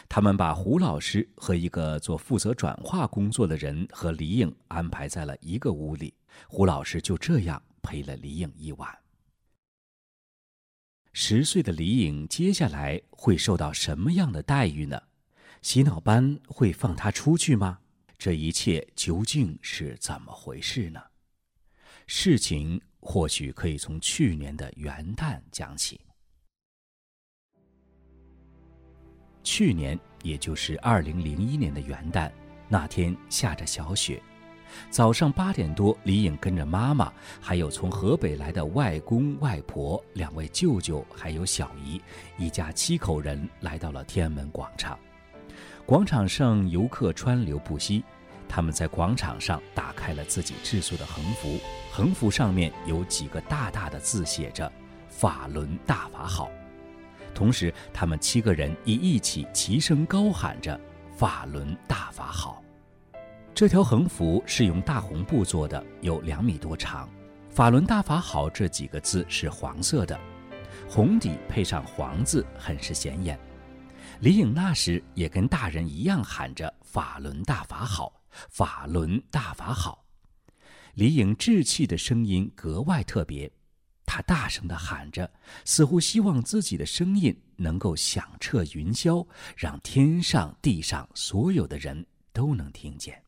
[0.08, 6.14] 他们把胡老师和一个做负责转化工作的人和李颖安排在了一个屋里。
[6.48, 8.88] 胡老师就这样陪了李颖一晚。
[11.12, 15.02] 十岁的李颖接下来会受到什么样的待遇呢？
[15.64, 17.80] 洗脑班会放他出去吗？
[18.20, 21.02] 这一切究竟是怎么回事呢？
[22.06, 26.02] 事情或许可以从去年的元旦讲起。
[29.42, 32.30] 去年，也就是二零零一年的元旦，
[32.68, 34.22] 那天下着小雪。
[34.92, 42.02] 早上八点多，李颖跟着妈妈，还有从河北来的外公外婆、两位舅舅，还有小姨，
[42.38, 45.00] 一家七口人来到了天安门广场。
[45.90, 48.04] 广场上游客川流不息，
[48.48, 51.58] 他们在广场上打开了自己制作的横幅，
[51.92, 54.72] 横幅上面有几个大大的字写着
[55.10, 56.52] “法轮大法好”，
[57.34, 60.80] 同时他们七个人也一起齐声高喊着
[61.18, 62.64] “法轮大法好”。
[63.56, 67.10] 这条横幅是用大红布做的，有两米多长。
[67.50, 70.16] “法轮大法好”这几个字是黄色的，
[70.88, 73.40] 红底配上黄字，很是显眼。
[74.22, 80.04] 李颖那时也跟大人一样喊着“法轮大法好，法轮大法好”。
[80.96, 83.50] 李颖稚气的声音格外特别，
[84.06, 85.32] 她大声地喊着，
[85.64, 93.24] 似乎希望自己的声音能够响彻云霄，让天上地上所有的人都能听见。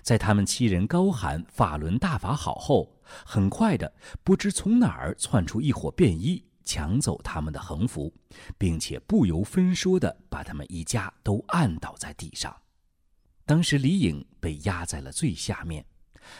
[0.00, 3.92] 在他们七人高喊“法轮大法好”后，很快的，
[4.24, 8.12] 不知从哪儿窜出一伙便衣，抢走他们的横幅，
[8.58, 12.54] 并且不由分说的把他们一家都按倒在地上。
[13.44, 15.84] 当时李颖被压在了最下面，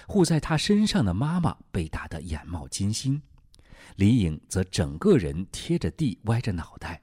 [0.06, 3.20] 护在他身上的妈妈被打得眼冒金星，
[3.96, 7.02] 李颖则整个人贴着地，歪着脑袋。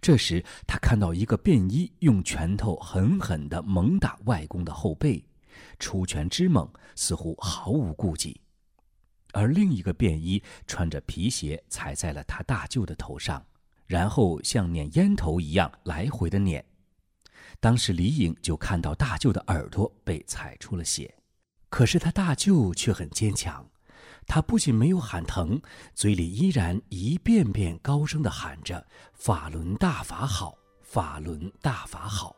[0.00, 5.24] 这时，他看到一个便衣用拳头狠狠地猛打外公的后背。
[5.78, 8.40] 出拳之猛，似乎毫无顾忌，
[9.36, 13.44] 而另一个便衣穿着皮鞋踩在了他大舅的头上，
[13.84, 16.64] 然后像捻烟头一样来回的捻。
[17.60, 21.14] 当时李颖就看到大舅的耳朵被踩出了血，
[21.68, 23.68] 可是他大舅却很坚强，
[24.26, 25.60] 他不仅没有喊疼，
[25.94, 32.34] 嘴里依然一遍遍高声的喊着“法轮大法好，法轮大法好”。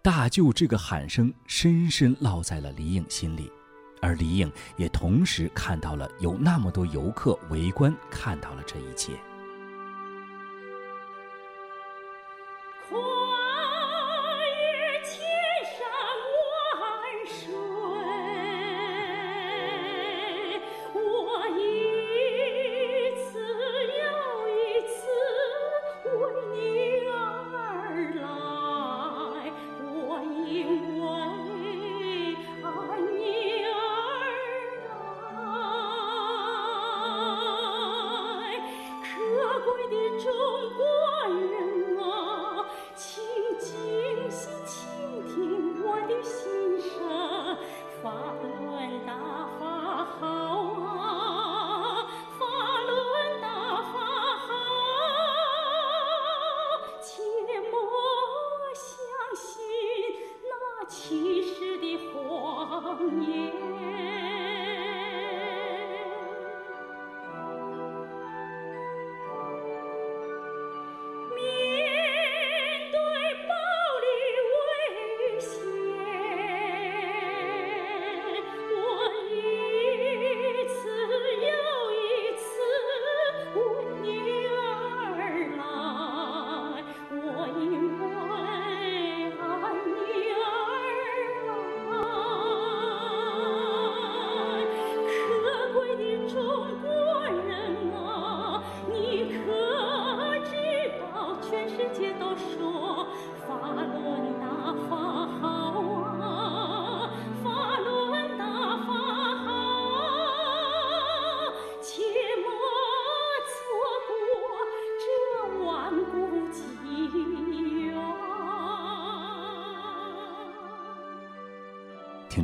[0.00, 3.52] 大舅这个喊声深深烙在了李颖心里，
[4.04, 9.12] 而李颖也同时看到了有那么多游客围观，看到了这一切。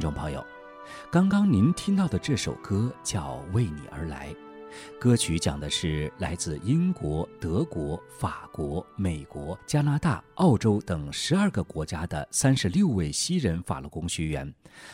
[0.00, 0.42] 听众朋友，
[1.12, 4.34] 刚刚您听到的这首歌叫《为你而来》，
[4.98, 14.50] 歌曲讲的是来自英国、德国、法国、美国、加拿大、澳洲等十二个国家的三十六位西人法轮功学员，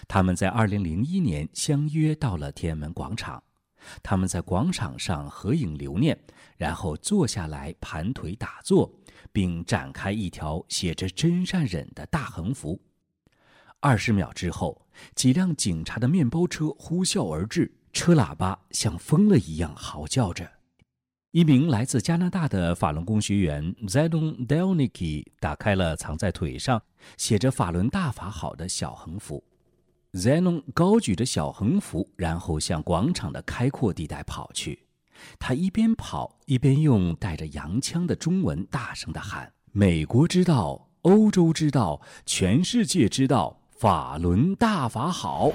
[0.08, 3.40] 他们在二零零一年相约到了天安门广场，
[4.02, 6.18] 他们在广场上合影留念，
[6.56, 8.92] 然后坐下来盘腿打坐，
[9.30, 12.80] 并展开一条写着“真善忍”的大横幅。
[13.86, 14.84] 二十秒之后，
[15.14, 20.50] 几辆警察的面包车呼啸而至，车喇叭像疯了一样嚎叫着。
[21.30, 26.82] 一名来自加拿大的法轮功学员 Zenon Delniki 打开了藏在腿上
[27.16, 29.44] 写着“法轮大法好”的小横幅。
[30.14, 34.80] Zenon 高举着小横幅，然后向广场的开阔地带跑去。
[35.38, 45.52] 他一边跑一边用带着洋腔的中文大声地喊：“美国知道，欧洲知道，全世界知道。”法轮大法好！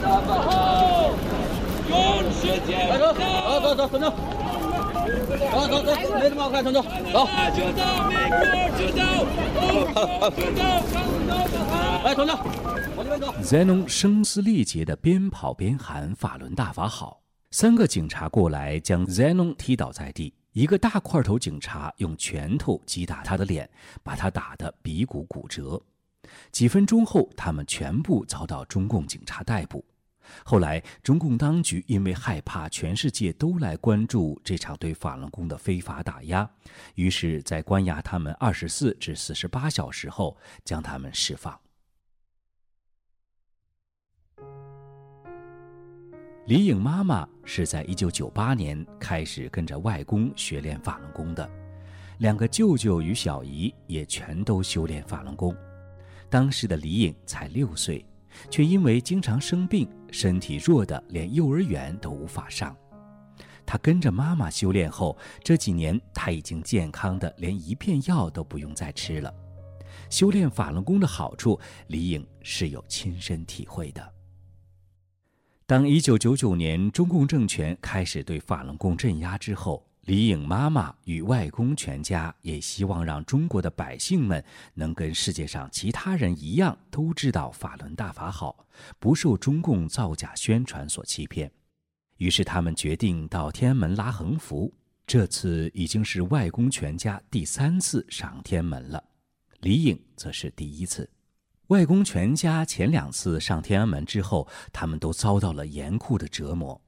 [0.00, 1.10] 大法好！
[1.88, 2.86] 永世界！
[2.86, 3.12] 快走！
[3.12, 4.14] 走走走，走走！
[5.50, 5.90] 走走走，
[6.20, 6.88] 没什么好看，走走走。
[7.50, 8.38] 就走，美国
[8.78, 9.02] 就走，
[9.58, 10.62] 欧洲就走，
[12.04, 12.32] 来，走走，
[12.96, 13.34] 往这边走。
[13.42, 23.68] Zenon 声嘶力竭的边跑边喊：“法轮大法好！”三个警察过来将 Zenon 踢倒在地，一个大块头警察用拳头击打他的脸，
[24.04, 25.82] 把他打得鼻骨骨折。
[26.52, 29.84] 几分钟后，他们全部遭到中共警察逮捕。
[30.44, 36.48] 后来，中共当局因为害怕全世界都来关注这场对法轮功的非法打压，
[36.94, 41.58] 于是，在关押他们二十四至四十八小时后，将他们释放。
[46.46, 51.48] 李颖妈妈是在一九九八年开始跟着外公学练法轮功的，
[52.18, 55.54] 两个舅舅与小姨也全都修炼法轮功。
[56.30, 58.06] 当时的李颖才六岁，
[58.48, 62.74] 却因为经常生病，身体弱的连幼儿园都无法上。
[63.66, 69.32] 他跟着妈妈修炼后，这几年他已经健康的连一片药都不用再吃了。
[70.08, 71.58] 修炼法轮功的好处，
[71.88, 74.12] 李颖是有亲身体会的。
[75.66, 84.44] 当一九九九年中共政权开始对法轮功镇压之后，李颖妈妈与外公全家也希望让中国的百姓们
[84.74, 88.66] 能跟世界上其他人一样，都知道法轮大法好，
[88.98, 91.48] 不受中共造假宣传所欺骗。
[92.16, 94.74] 于是他们决定到天安门拉横幅。
[95.06, 99.04] 这次已经是外公全家第三次上天安门了，
[99.60, 101.08] 李颖则是第一次。
[101.68, 106.82] 外公全家前两次上天安门之后，他们都遭到了严酷的折磨。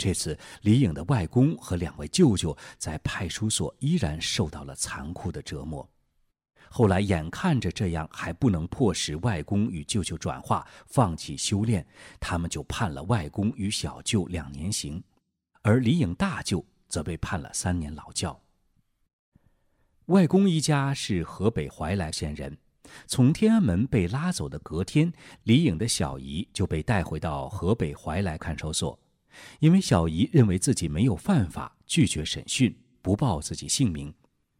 [0.00, 5.86] 这次，李颖的外公和两位舅舅在派出所依然受到了残酷的折磨。
[6.70, 11.86] 后来眼看着这样还不能迫使外公与舅舅转化，放弃修炼，
[12.18, 15.04] 他们就判了外公与小舅两年刑，
[15.60, 18.40] 而李颖大舅则被判了三年劳教。
[20.06, 22.56] 外公一家是河北怀来县人，
[23.06, 28.98] 从天安门被拉走的隔天，李颖的小姨就被带回到河北怀来看守所，
[29.58, 34.12] 因为小姨认为自己没有犯法，拒绝审讯，不报自己姓名。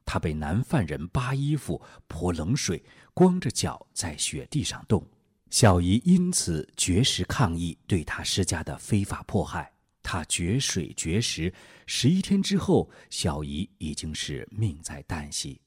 [0.04, 2.82] 她被男犯人扒衣服、泼冷水，
[3.14, 5.06] 光着脚在雪地上冻。
[5.50, 9.72] 小姨因此绝食抗议对他施加的非法迫害。
[10.02, 11.52] 她绝水绝食，
[11.86, 15.60] 十一天之后，小姨已经是命在旦夕，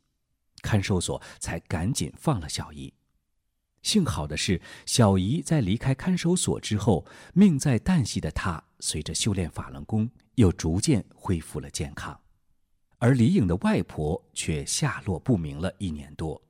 [0.61, 2.93] 看守所才赶紧放了小姨。
[3.83, 12.19] 幸好的是，小姨在离开看守所之后，命在旦夕的她，随着修炼法轮功，又逐渐恢复了健康。
[12.97, 16.41] 而李颖的外婆却下落不明了一年多。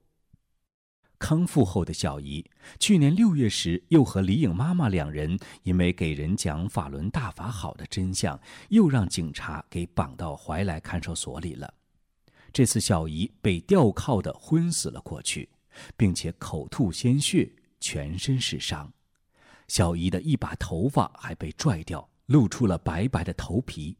[1.18, 2.46] 康复后的小姨，
[2.80, 11.74] 去年六月时又和李颖妈妈两人因为给人讲法轮大法好的真相，又让警察给绑到怀来看守所里了。
[12.52, 15.50] 这次小姨被吊铐的昏死了过去，
[15.96, 18.92] 并且口吐鲜血，全身是伤。
[19.68, 23.98] 小姨的一把头发还被拽掉，露出了白白的头皮。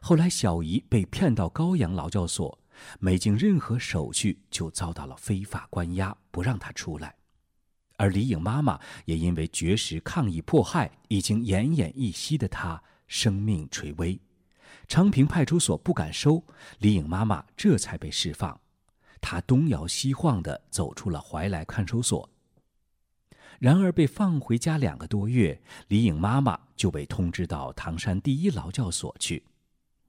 [0.00, 2.58] 后来，小姨被骗到高阳劳教所，
[3.00, 7.14] 没经任何手续就遭到了非法关押，不让她出来。
[7.96, 14.20] 而李颖妈妈也因为绝食抗议迫害，已经奄奄一息的她生命垂危。
[14.86, 16.44] 昌平派出所不敢收
[16.80, 18.60] 李颖妈妈，这才被释放。
[19.26, 22.28] 他东摇西晃地走出了怀来看守所。
[23.58, 25.58] 然而，被放回家两个多月，
[25.88, 29.42] 李颖妈妈就被通知到唐山第一劳教所去。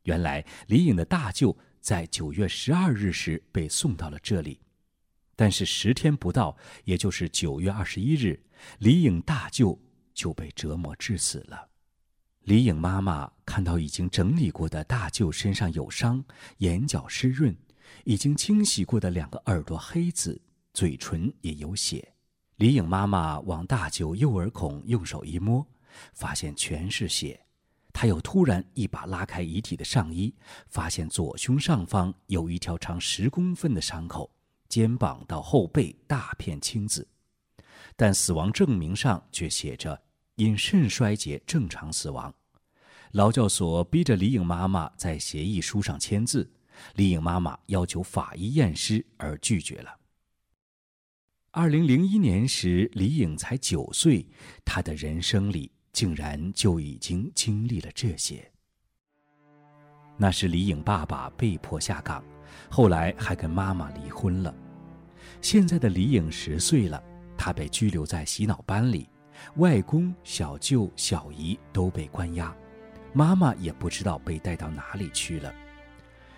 [0.04, 4.60] 原来李颖的大舅在九月十二日时被送到了这里，
[5.34, 8.38] 但是十天不到，也就是九月二十一日，
[8.80, 9.80] 李颖大舅
[10.14, 11.70] 就被折磨致死了。
[12.42, 16.26] 李颖妈妈看到已经整理过的大舅身上有伤，
[16.58, 17.56] 眼角湿润，
[18.04, 20.42] 已经清洗过的两个耳朵黑紫，
[20.74, 22.14] 嘴唇也有血。
[22.58, 25.66] 李颖妈妈往大舅右耳孔用手一摸，
[26.14, 27.40] 发现全是血。
[27.92, 30.34] 他又突然一把拉开遗体的上衣，
[30.68, 34.30] 发现左胸上方有一条长十公分的伤口，
[34.68, 37.08] 肩膀到后背大片青紫，
[37.96, 40.02] 但死亡证明上却写着
[40.36, 42.34] 因肾衰竭正常死亡。
[43.12, 46.52] 劳教所逼着李颖妈妈在协议书上签字，
[46.96, 49.96] 李颖妈妈要求法医验尸而拒绝了。
[51.52, 54.28] 二零零一年时，李颖才九岁，
[54.64, 55.72] 她的人生里。
[55.96, 58.52] 竟然就已经经历了这些。
[60.18, 62.22] 那是李颖爸爸被迫下岗，
[62.70, 64.54] 后来还跟妈妈离婚了。
[65.40, 67.02] 现在的李颖十岁了，
[67.38, 69.08] 她被拘留在洗脑班里，
[69.56, 72.54] 外公、小舅、小姨都被关押，
[73.14, 75.56] 妈妈也不知道被带到哪里去了。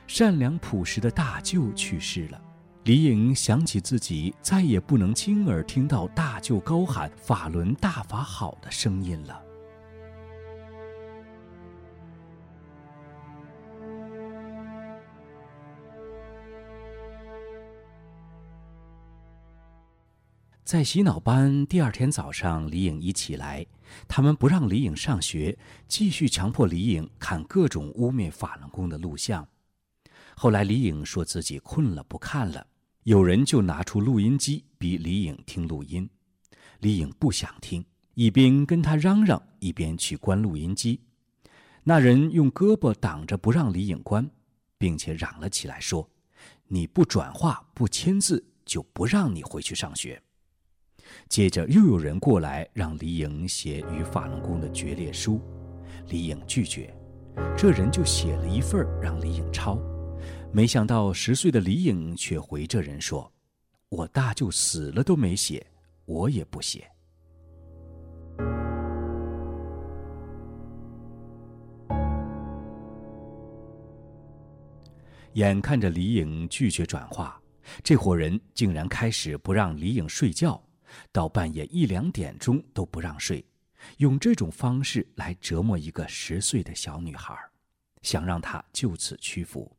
[0.07, 2.41] 善良朴实的大舅去世了。
[2.85, 9.43] 李颖想起自己再也不能亲耳听到大舅高喊“法轮大法好”的声音了。
[20.63, 23.65] 在洗脑班第二天早上，李颖一起来，
[24.07, 29.47] 他们不让李颖上学，继续强迫李颖看各种污蔑法轮功的录像。
[30.39, 32.67] 后来李颖说自己困了，不看了，
[33.05, 36.07] 有人就拿出录音机逼李颖听录音。
[36.81, 37.83] 李颖不想听，
[38.13, 41.01] 一边跟他嚷嚷，一边去关录音机。
[41.83, 44.29] 那人用胳膊挡着不让李颖关，
[44.77, 46.07] 并且嚷了起来说
[46.69, 50.21] ：“你不转化不签字，就不让你回去上学。”
[51.27, 55.41] 接着又有人过来让李颖写与法轮功的决裂书，
[56.09, 56.95] 李颖拒绝，
[57.57, 59.81] 这人就写了一份让李颖抄，
[60.51, 63.31] 没想到十岁的李颖却回这人说
[63.89, 65.63] ：“我大舅死了都没写，
[66.05, 66.89] 我也不写。”
[75.33, 77.39] 眼看着李颖拒绝转化，
[77.83, 80.59] 这伙人竟然开始不让李颖睡觉。
[81.11, 83.45] 到半夜一两点钟都不让睡，
[83.97, 87.37] 用这种方式来折磨一个十岁的小女孩，
[88.01, 89.76] 想让她就此屈服。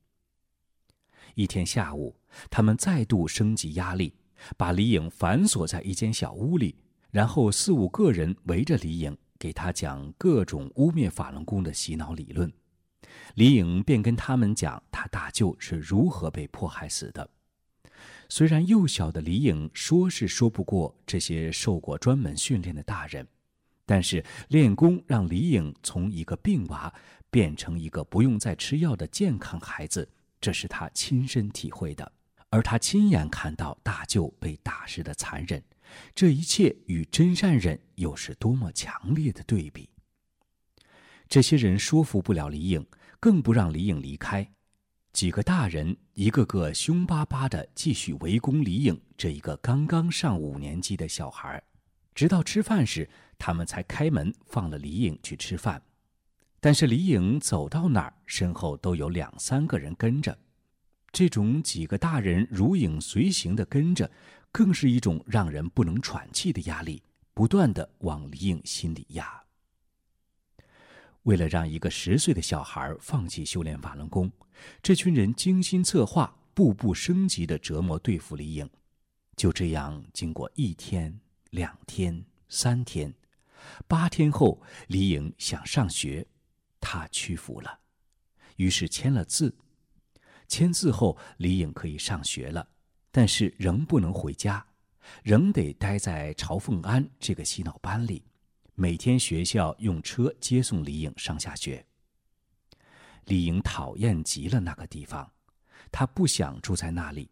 [1.39, 2.17] 一天下午，
[2.51, 4.13] 他们再度升级压力，
[4.57, 6.75] 把李颖反锁在一间小屋里，
[7.13, 12.53] 然后四五个人围着李颖，给他讲各种污蔑法轮功的洗脑理论。
[13.37, 17.31] 李颖便跟他们讲他大舅是如何被迫害死的。
[18.29, 23.25] 虽然幼小的李颖说是说不过这些受过专门训练的大人，
[23.87, 26.93] 但是练功让李颖从一个病娃
[27.31, 30.09] 变成一个不用再吃药的健康孩子，
[30.41, 32.13] 这是他亲身体会的。
[32.51, 35.63] 而他亲眼看到大舅被打时的残忍，
[36.15, 39.91] 这一切与真善忍又是多么强烈的对比！
[41.29, 42.87] 这些人说服不了李颖，
[43.21, 44.51] 更不让李颖离开。
[45.13, 51.63] 几个大人一个个凶巴巴的继续围攻李颖这一个刚刚上五年级的小孩，
[52.15, 55.83] 直到吃饭时，他们才开门放了李颖去吃饭。
[56.61, 60.37] 但是李颖走到哪儿，身后都有两三个人跟着。
[61.13, 64.11] 这种几个大人如影随形的跟着，
[64.53, 67.03] 更是一种让人不能喘气的压力，
[67.33, 69.43] 不断的往李颖心里压。
[71.23, 74.31] 为了让一个十岁的小孩放弃修炼法轮功，
[74.83, 78.69] 这群人精心策划，步步升级的折磨对付李颖。
[79.37, 83.15] 就这样，经过一天、两天、三天，
[83.87, 86.27] 八天后，李颖想上学，
[86.81, 87.81] 他屈服了，
[88.57, 89.57] 于是签了字。
[90.47, 92.67] 签字后，李颖可以上学了，
[93.11, 94.67] 但是仍不能回家，
[95.23, 98.25] 仍得待在朝凤安这个洗脑班里。
[98.75, 101.85] 每天学校用车接送李颖上下学。
[103.25, 105.31] 李颖讨厌极了那个地方，
[105.93, 107.29] 她不想住在那里，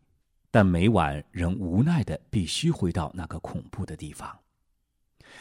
[0.51, 4.38] 但每晚仍无奈的必须回到那个恐怖的地方。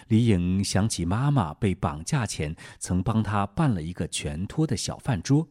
[0.07, 5.47] 李颖想起妈妈被绑架前曾帮她办了一个全托的小饭桌。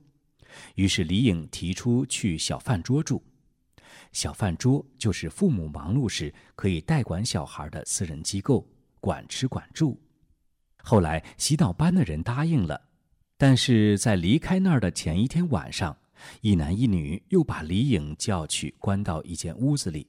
[0.77, 3.23] 于是李颖提出去小饭桌住。
[4.13, 8.69] 小饭桌就是父母忙碌时可以代管小孩的私人机构，
[9.01, 10.01] 管吃管住。
[10.83, 12.81] 后来洗脑班的人答应了，
[13.37, 15.97] 但是在离开那儿的前一天晚上，
[16.43, 20.07] 一男一女又把李颖叫去关到一间屋子里，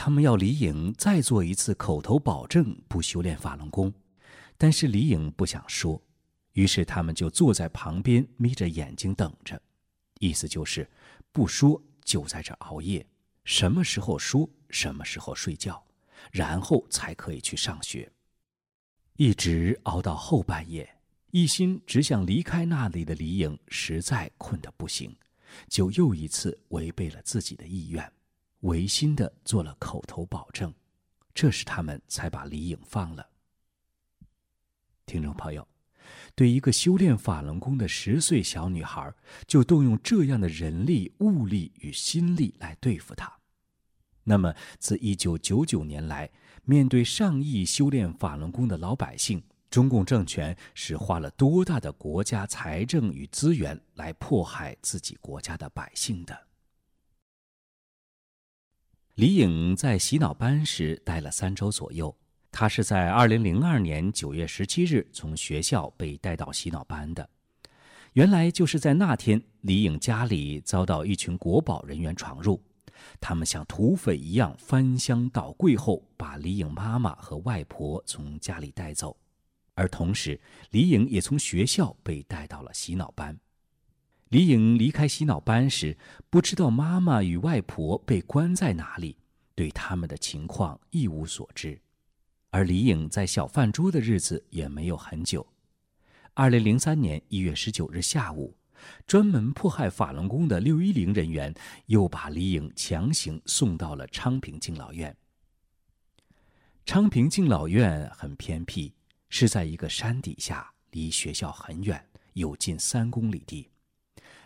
[0.00, 3.92] 他们要李颖再做一次口头保证不修炼法轮功，
[4.56, 6.00] 但是李颖不想说，
[6.52, 9.60] 于是他们就坐在旁边眯着眼睛等着。
[10.20, 10.88] 意思就是，
[11.32, 13.04] 不说就在这熬夜，
[13.42, 15.84] 什么时候说什么时候睡觉，
[16.30, 18.08] 然后才可以去上学。
[19.16, 20.88] 一直熬到后半夜，
[21.32, 25.12] 一心只想离开那里的李颖实在困得不行，
[25.68, 28.12] 就又一次违背了自己的意愿，
[28.60, 30.74] 违心的做了口头保证，
[31.34, 33.28] 这时他们才把李颖放了。
[35.06, 35.66] 听众朋友。
[36.34, 39.12] 对一个修炼法轮功的十岁小女孩，
[39.46, 43.30] 就动用这样的人力、物力与心力来对付她，
[44.24, 46.30] 那么自一九九九年来，
[46.64, 56.47] 面对上亿修炼法轮功的老百姓，中共政权是花了多大的国家财政与资源来迫害自己国家的百姓的？
[59.18, 62.16] 李颖在洗脑班时待了三周左右。
[62.52, 67.28] 他是在二零零二年九月十七日从学校被带到洗脑班的。
[68.12, 72.62] 原来就是在那天，李颖家里遭到一群国保人员闯入，
[73.20, 79.16] 他们像土匪一样翻箱倒柜后，把李颖妈妈和外婆从家里带走，
[79.74, 80.40] 而同时，
[80.70, 83.36] 李颖也从学校被带到了洗脑班。
[84.30, 85.96] 李颖离开洗脑班时，
[86.28, 89.16] 不知道妈妈与外婆被关在哪里，
[89.54, 91.80] 对他们的情况一无所知。
[92.50, 95.46] 而李颖在小饭桌的日子也没有很久。
[96.34, 98.54] 二零零三年一月十九日下午，
[99.06, 101.54] 专门迫害法轮功的六一零人员
[101.86, 105.16] 又把李颖强行送到了昌平敬老院。
[106.84, 108.92] 昌平敬老院很偏僻，
[109.30, 113.68] 是在一个山底下，离学校很远，有近三公里地。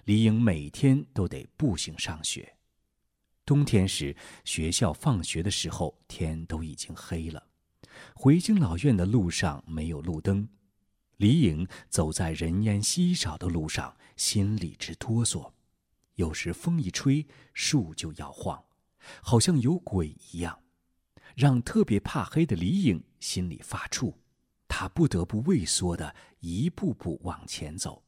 [0.05, 2.57] 李颖每天都得步行上学。
[3.45, 7.47] 冬天时，学校放学的时候，天都已经黑了。
[8.15, 10.49] 回敬老院的路上没有路灯，
[11.19, 15.53] 李颖走在人烟稀少的路上，心里直哆嗦。
[16.17, 18.65] 有时风一吹，树就摇晃，
[19.23, 20.61] 好像有鬼一样，
[21.37, 24.15] 让特别怕黑的李颖心里发怵。
[24.67, 28.03] 他不得不畏缩的一步步往前走。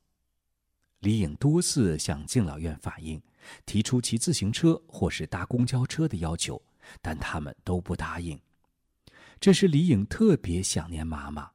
[1.05, 3.21] 李颖多次向敬老院反映，
[3.67, 6.61] 提出骑自行车或是搭公交车的要求，
[7.03, 8.41] 但他们都不答应。
[9.39, 11.51] 这时，李颖特别想念妈妈，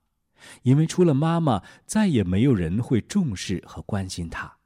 [0.62, 4.58] 因为除了妈妈，再也没有人会重视和关心她。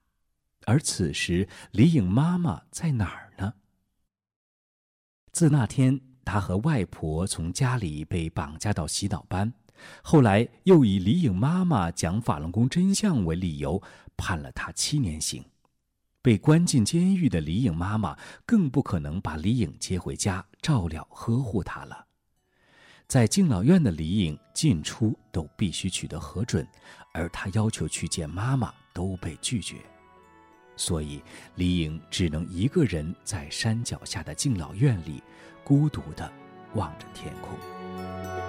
[0.65, 3.53] 而此时，李颖妈妈在哪儿呢？
[5.31, 9.53] 自那天，她和外婆从家里被绑架到洗脑班，
[10.01, 13.81] 后来又以李颖妈妈讲法轮功真相为理由，
[14.15, 15.43] 判了她七年刑。
[16.21, 22.05] 被关进监狱的李颖妈妈更不可能把李颖接回家，照料呵护她了。
[23.05, 26.65] 在敬老院的李颖进出都必须取得核准，
[27.13, 29.75] 而他要求去见妈妈都被拒绝，
[30.77, 31.21] 所以
[31.55, 35.21] 李颖只能一个人在山脚下的敬老院里，
[35.63, 36.31] 孤独地
[36.73, 38.42] 望着天空。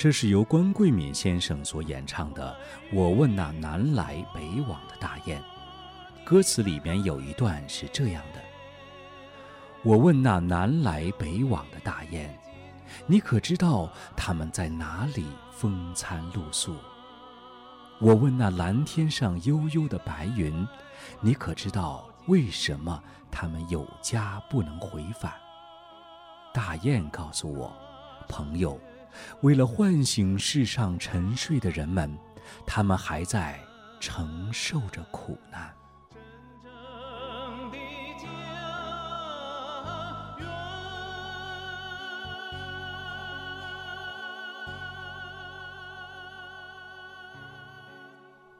[0.00, 2.56] 这是由关桂敏先生所演唱的
[2.96, 5.38] 《我问那南来北往的大雁》，
[6.24, 8.40] 歌词里面有一段是这样的
[9.84, 12.34] ：“我问那南来北往的大雁，
[13.06, 16.74] 你可知道它们在哪里风餐露宿？
[17.98, 20.66] 我问那蓝天上悠悠的白云，
[21.20, 25.30] 你可知道为什么它们有家不能回返？”
[26.54, 27.70] 大雁告诉我。
[28.28, 28.80] 朋友，
[29.42, 32.16] 为了唤醒世上沉睡的人们，
[32.66, 33.60] 他们还在
[34.00, 35.74] 承受着苦难。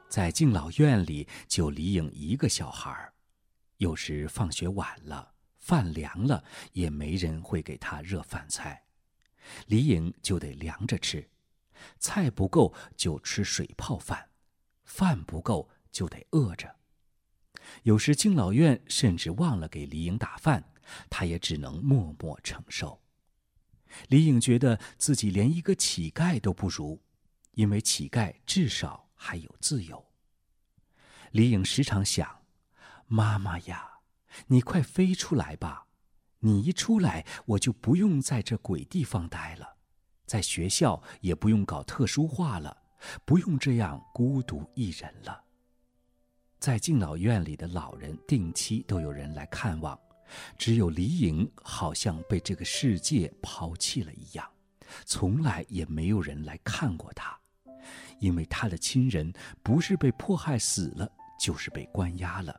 [0.09, 3.13] 在敬老院里，就李颖一个小孩儿，
[3.77, 6.43] 有时放学晚了，饭凉了，
[6.73, 8.83] 也没人会给他热饭菜。
[9.67, 11.31] 李颖就得凉着吃，
[11.99, 14.31] 菜不够就吃水泡饭，
[14.85, 16.77] 饭不够就得饿着。
[17.83, 20.73] 有时敬老院甚至忘了给李颖打饭，
[21.09, 23.03] 她也只能默默承受。
[24.09, 27.01] 李颖觉得自己连一个乞丐都不如，
[27.53, 30.07] 因为乞丐至少还有自由。
[31.33, 32.45] 李颖时常想
[33.07, 34.01] ：“妈妈呀，
[34.47, 35.87] 你快飞出来吧！”
[36.43, 39.77] 你一出来，我就不用在这鬼地方待了，
[40.27, 42.77] 在学校也不用搞特殊化了，
[43.25, 45.45] 不用这样孤独一人了。
[46.59, 49.99] 在敬老院里的老人定期都有人来看望，
[50.57, 54.51] 只有李颖好像被这个世界抛弃了一样，
[55.05, 57.39] 从来也没有人来看过他，
[58.19, 59.31] 因为他的亲人
[59.63, 62.59] 不是被迫害死了，就是被关押了。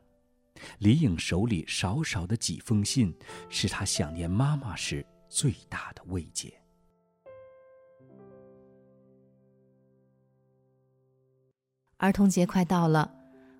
[0.78, 3.14] 李颖手里少少的几封信，
[3.48, 6.52] 是她想念妈妈时最大的慰藉。
[11.98, 13.14] 儿童节快到了，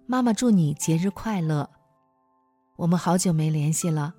[0.07, 1.70] 妈妈祝你节日快乐。
[2.74, 4.14] 我们好久没联系了，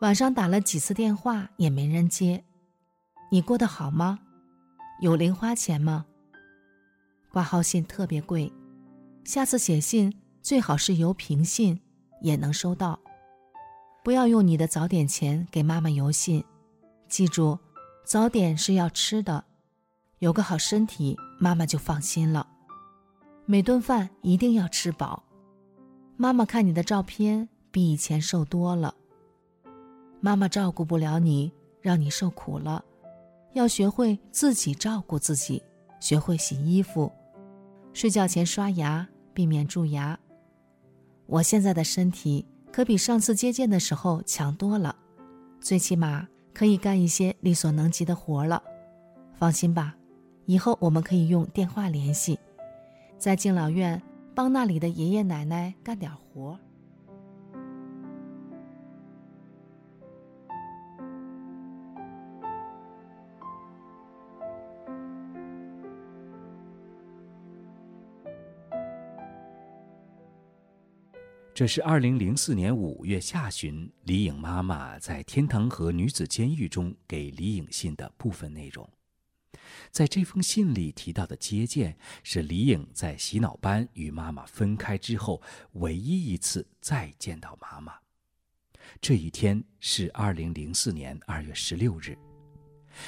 [0.00, 2.42] 晚上打了几次电话也没人接。
[3.30, 4.20] 你过得好吗？
[5.02, 6.06] 有零花钱吗？
[7.30, 8.50] 挂号信特别贵，
[9.24, 11.81] 下次写信最好是邮平信。
[12.22, 12.98] 也能收到，
[14.02, 16.42] 不要用你的早点钱给妈妈邮信。
[17.08, 17.58] 记住，
[18.04, 19.44] 早点是要吃的，
[20.20, 22.48] 有个好身体，妈妈就放心了。
[23.44, 25.22] 每顿饭一定要吃饱。
[26.16, 28.94] 妈妈看你的照片，比以前瘦多了。
[30.20, 32.84] 妈妈照顾不了你，让你受苦了，
[33.54, 35.62] 要学会自己照顾自己，
[36.00, 37.10] 学会洗衣服，
[37.92, 40.18] 睡觉前刷牙，避免蛀牙。
[41.32, 44.94] 我现在的身体可比上次接见的时候强多了，
[45.62, 48.62] 最起码可以干一些力所能及的活了。
[49.38, 49.96] 放心吧，
[50.44, 52.38] 以后我们可以用电话联系，
[53.16, 54.02] 在敬老院
[54.34, 56.58] 帮那里的爷爷奶奶干点活。
[71.54, 78.88] 这是二零零四年五月下旬，李颖妈妈在天堂河女子监狱中给李颖信的部分内容。
[79.90, 85.42] 在这封信里提到的接见，是李颖在洗脑班与妈妈分开之后
[85.72, 87.92] 唯一一次再见到妈妈。
[89.02, 92.16] 这一天是二零零四年二月十六日，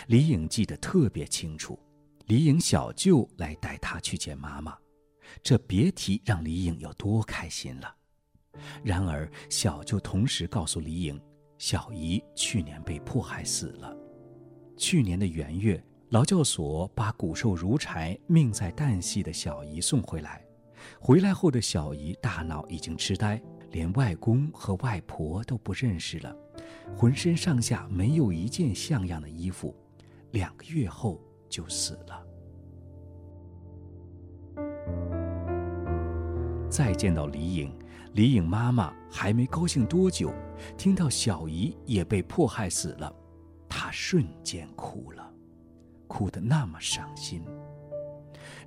[0.08, 1.78] 李颖记得特别清楚。
[2.26, 4.76] 李颖小舅来带她去见妈妈，
[5.42, 7.96] 这别提让李颖有多开心了。
[8.82, 11.20] 然而，小舅同时告诉李颖，
[11.58, 13.96] 小姨去年被迫害死了。
[14.76, 20.44] 去年的元月，劳教所把骨瘦如柴、命在旦夕的小姨送回来。
[21.00, 23.40] 回来后的小姨大脑已经痴呆，
[23.70, 26.36] 连外公和外婆都不认识了，
[26.96, 29.74] 浑身上下没有一件像样的衣服。
[30.32, 32.26] 两个月后就死了。
[36.68, 37.72] 再见到李颖。
[38.14, 40.32] 李颖妈妈还没高兴多久，
[40.78, 43.12] 听到小姨也被迫害死了，
[43.68, 45.34] 她瞬间哭了，
[46.06, 47.42] 哭得那么伤心。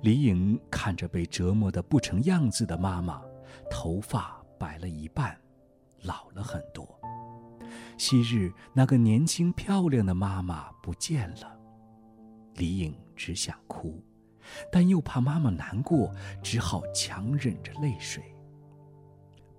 [0.02, 3.22] 李颖看着被折磨得不成样子的妈妈，
[3.70, 5.34] 头发白了一半，
[6.02, 6.86] 老了很多。
[7.96, 11.58] 昔日那个年轻漂亮的妈妈不见了，
[12.56, 14.04] 李颖只想哭，
[14.70, 18.22] 但又怕妈妈难过，只好强忍着泪水。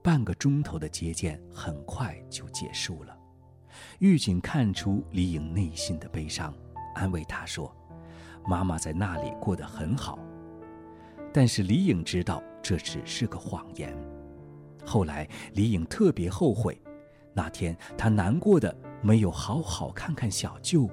[0.10, 3.16] 半个钟头的接见很快就结束了，
[4.00, 6.52] 狱警看出李颖内心的悲伤，
[6.96, 7.72] 安慰她说
[8.44, 10.18] ：“妈妈在那里过得很好。”
[11.32, 13.96] 但是李颖知道这只是个谎言。
[14.84, 16.82] 后来李颖特别后悔，
[17.32, 20.90] 那天她难过的没有好好看看小舅，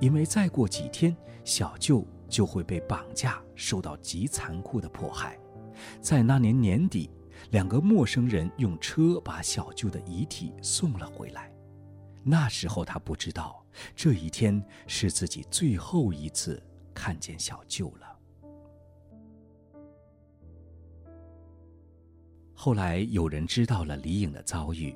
[0.00, 5.38] 因为再过几天小舅就会被绑架，受到极残酷的迫害。
[6.00, 7.10] 在那年年底。
[7.54, 11.48] 两个陌生人用车把小舅的遗体送了回来。
[12.24, 16.60] 那时候他不知道，这一天是自己最后一次
[16.92, 18.18] 看见小舅了。
[22.54, 24.92] 后来有人知道了李颖的遭遇，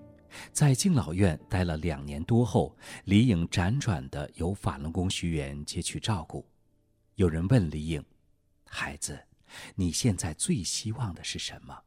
[0.51, 6.45] 在敬老院待了两年多后，李颖辗转的由法轮功学员接去照顾。
[7.15, 8.05] 有人问李颖
[8.67, 9.17] ：“孩子，
[9.77, 11.83] 你现在最希望的是什么？”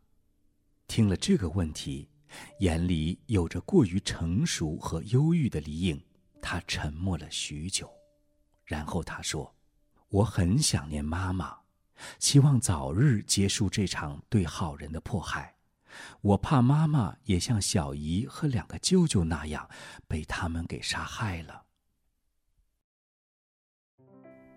[0.92, 2.10] 听了这个问题，
[2.60, 6.04] 眼里有着过于成熟和忧郁的李颖，
[6.42, 7.90] 他沉默了许久，
[8.66, 9.56] 然后他说
[10.12, 11.58] ：“我很想念妈妈，
[12.20, 15.56] 希望早日结束这场对好人的迫害。
[16.20, 19.70] 我怕妈妈也像小姨和两个舅舅那样，
[20.10, 21.64] 被他们给杀害了。”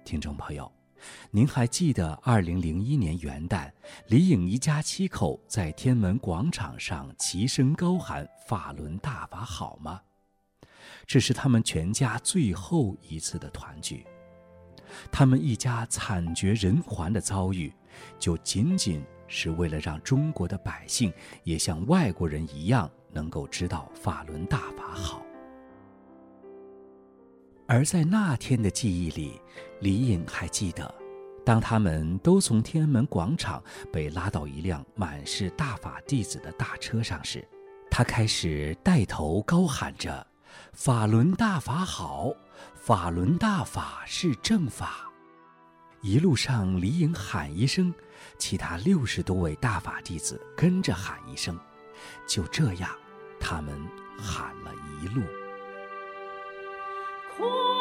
[0.05, 0.84] 听众朋友。
[1.31, 3.71] 您还记得二零零一年元旦，
[4.07, 10.01] 李颖一家七口在天安门广场上齐声高喊“法轮大法好”吗？
[11.07, 14.07] 这是他们全家最后一次的团聚。
[15.11, 17.73] 他们一家惨绝人寰的遭遇，
[18.19, 25.24] 就仅仅是为了让中国的百姓也像外国人一样，能够知道法轮大法好。
[27.67, 29.41] 而在那天的记忆里，
[29.81, 30.95] 李颖还记得，
[31.47, 37.47] 当他们都从天安门广场被拉到一辆满是大法弟子的大车上时，
[37.91, 40.27] 他开始带头高喊着
[40.75, 42.31] ：“法轮大法好，
[42.75, 45.11] 法轮大法是正法。”
[46.03, 47.95] 一路上，李颖喊一声，
[48.37, 51.59] 其他六十多位大法弟子跟着喊一声，
[52.27, 52.91] 就这样，
[53.41, 53.75] 他们
[54.19, 55.23] 喊了一路。
[57.37, 57.74] 可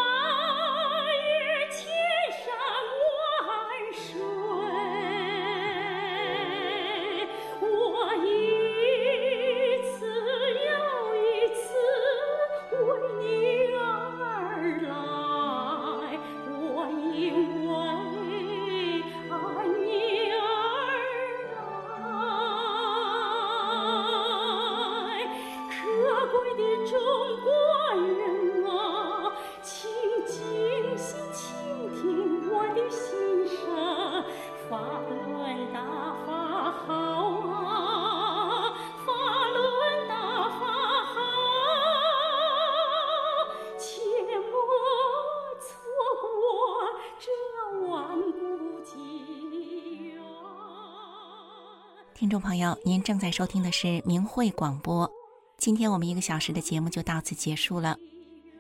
[52.86, 55.10] 您正在收听的是明慧广播。
[55.58, 57.96] 今天我们一个小时的节目就到此结束了，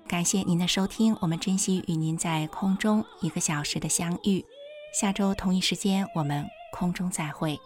[0.07, 4.45] 感谢您的收听，我们珍惜与您在空中一个小时的相遇。
[4.97, 7.59] 下周同一时间，我们空中再会。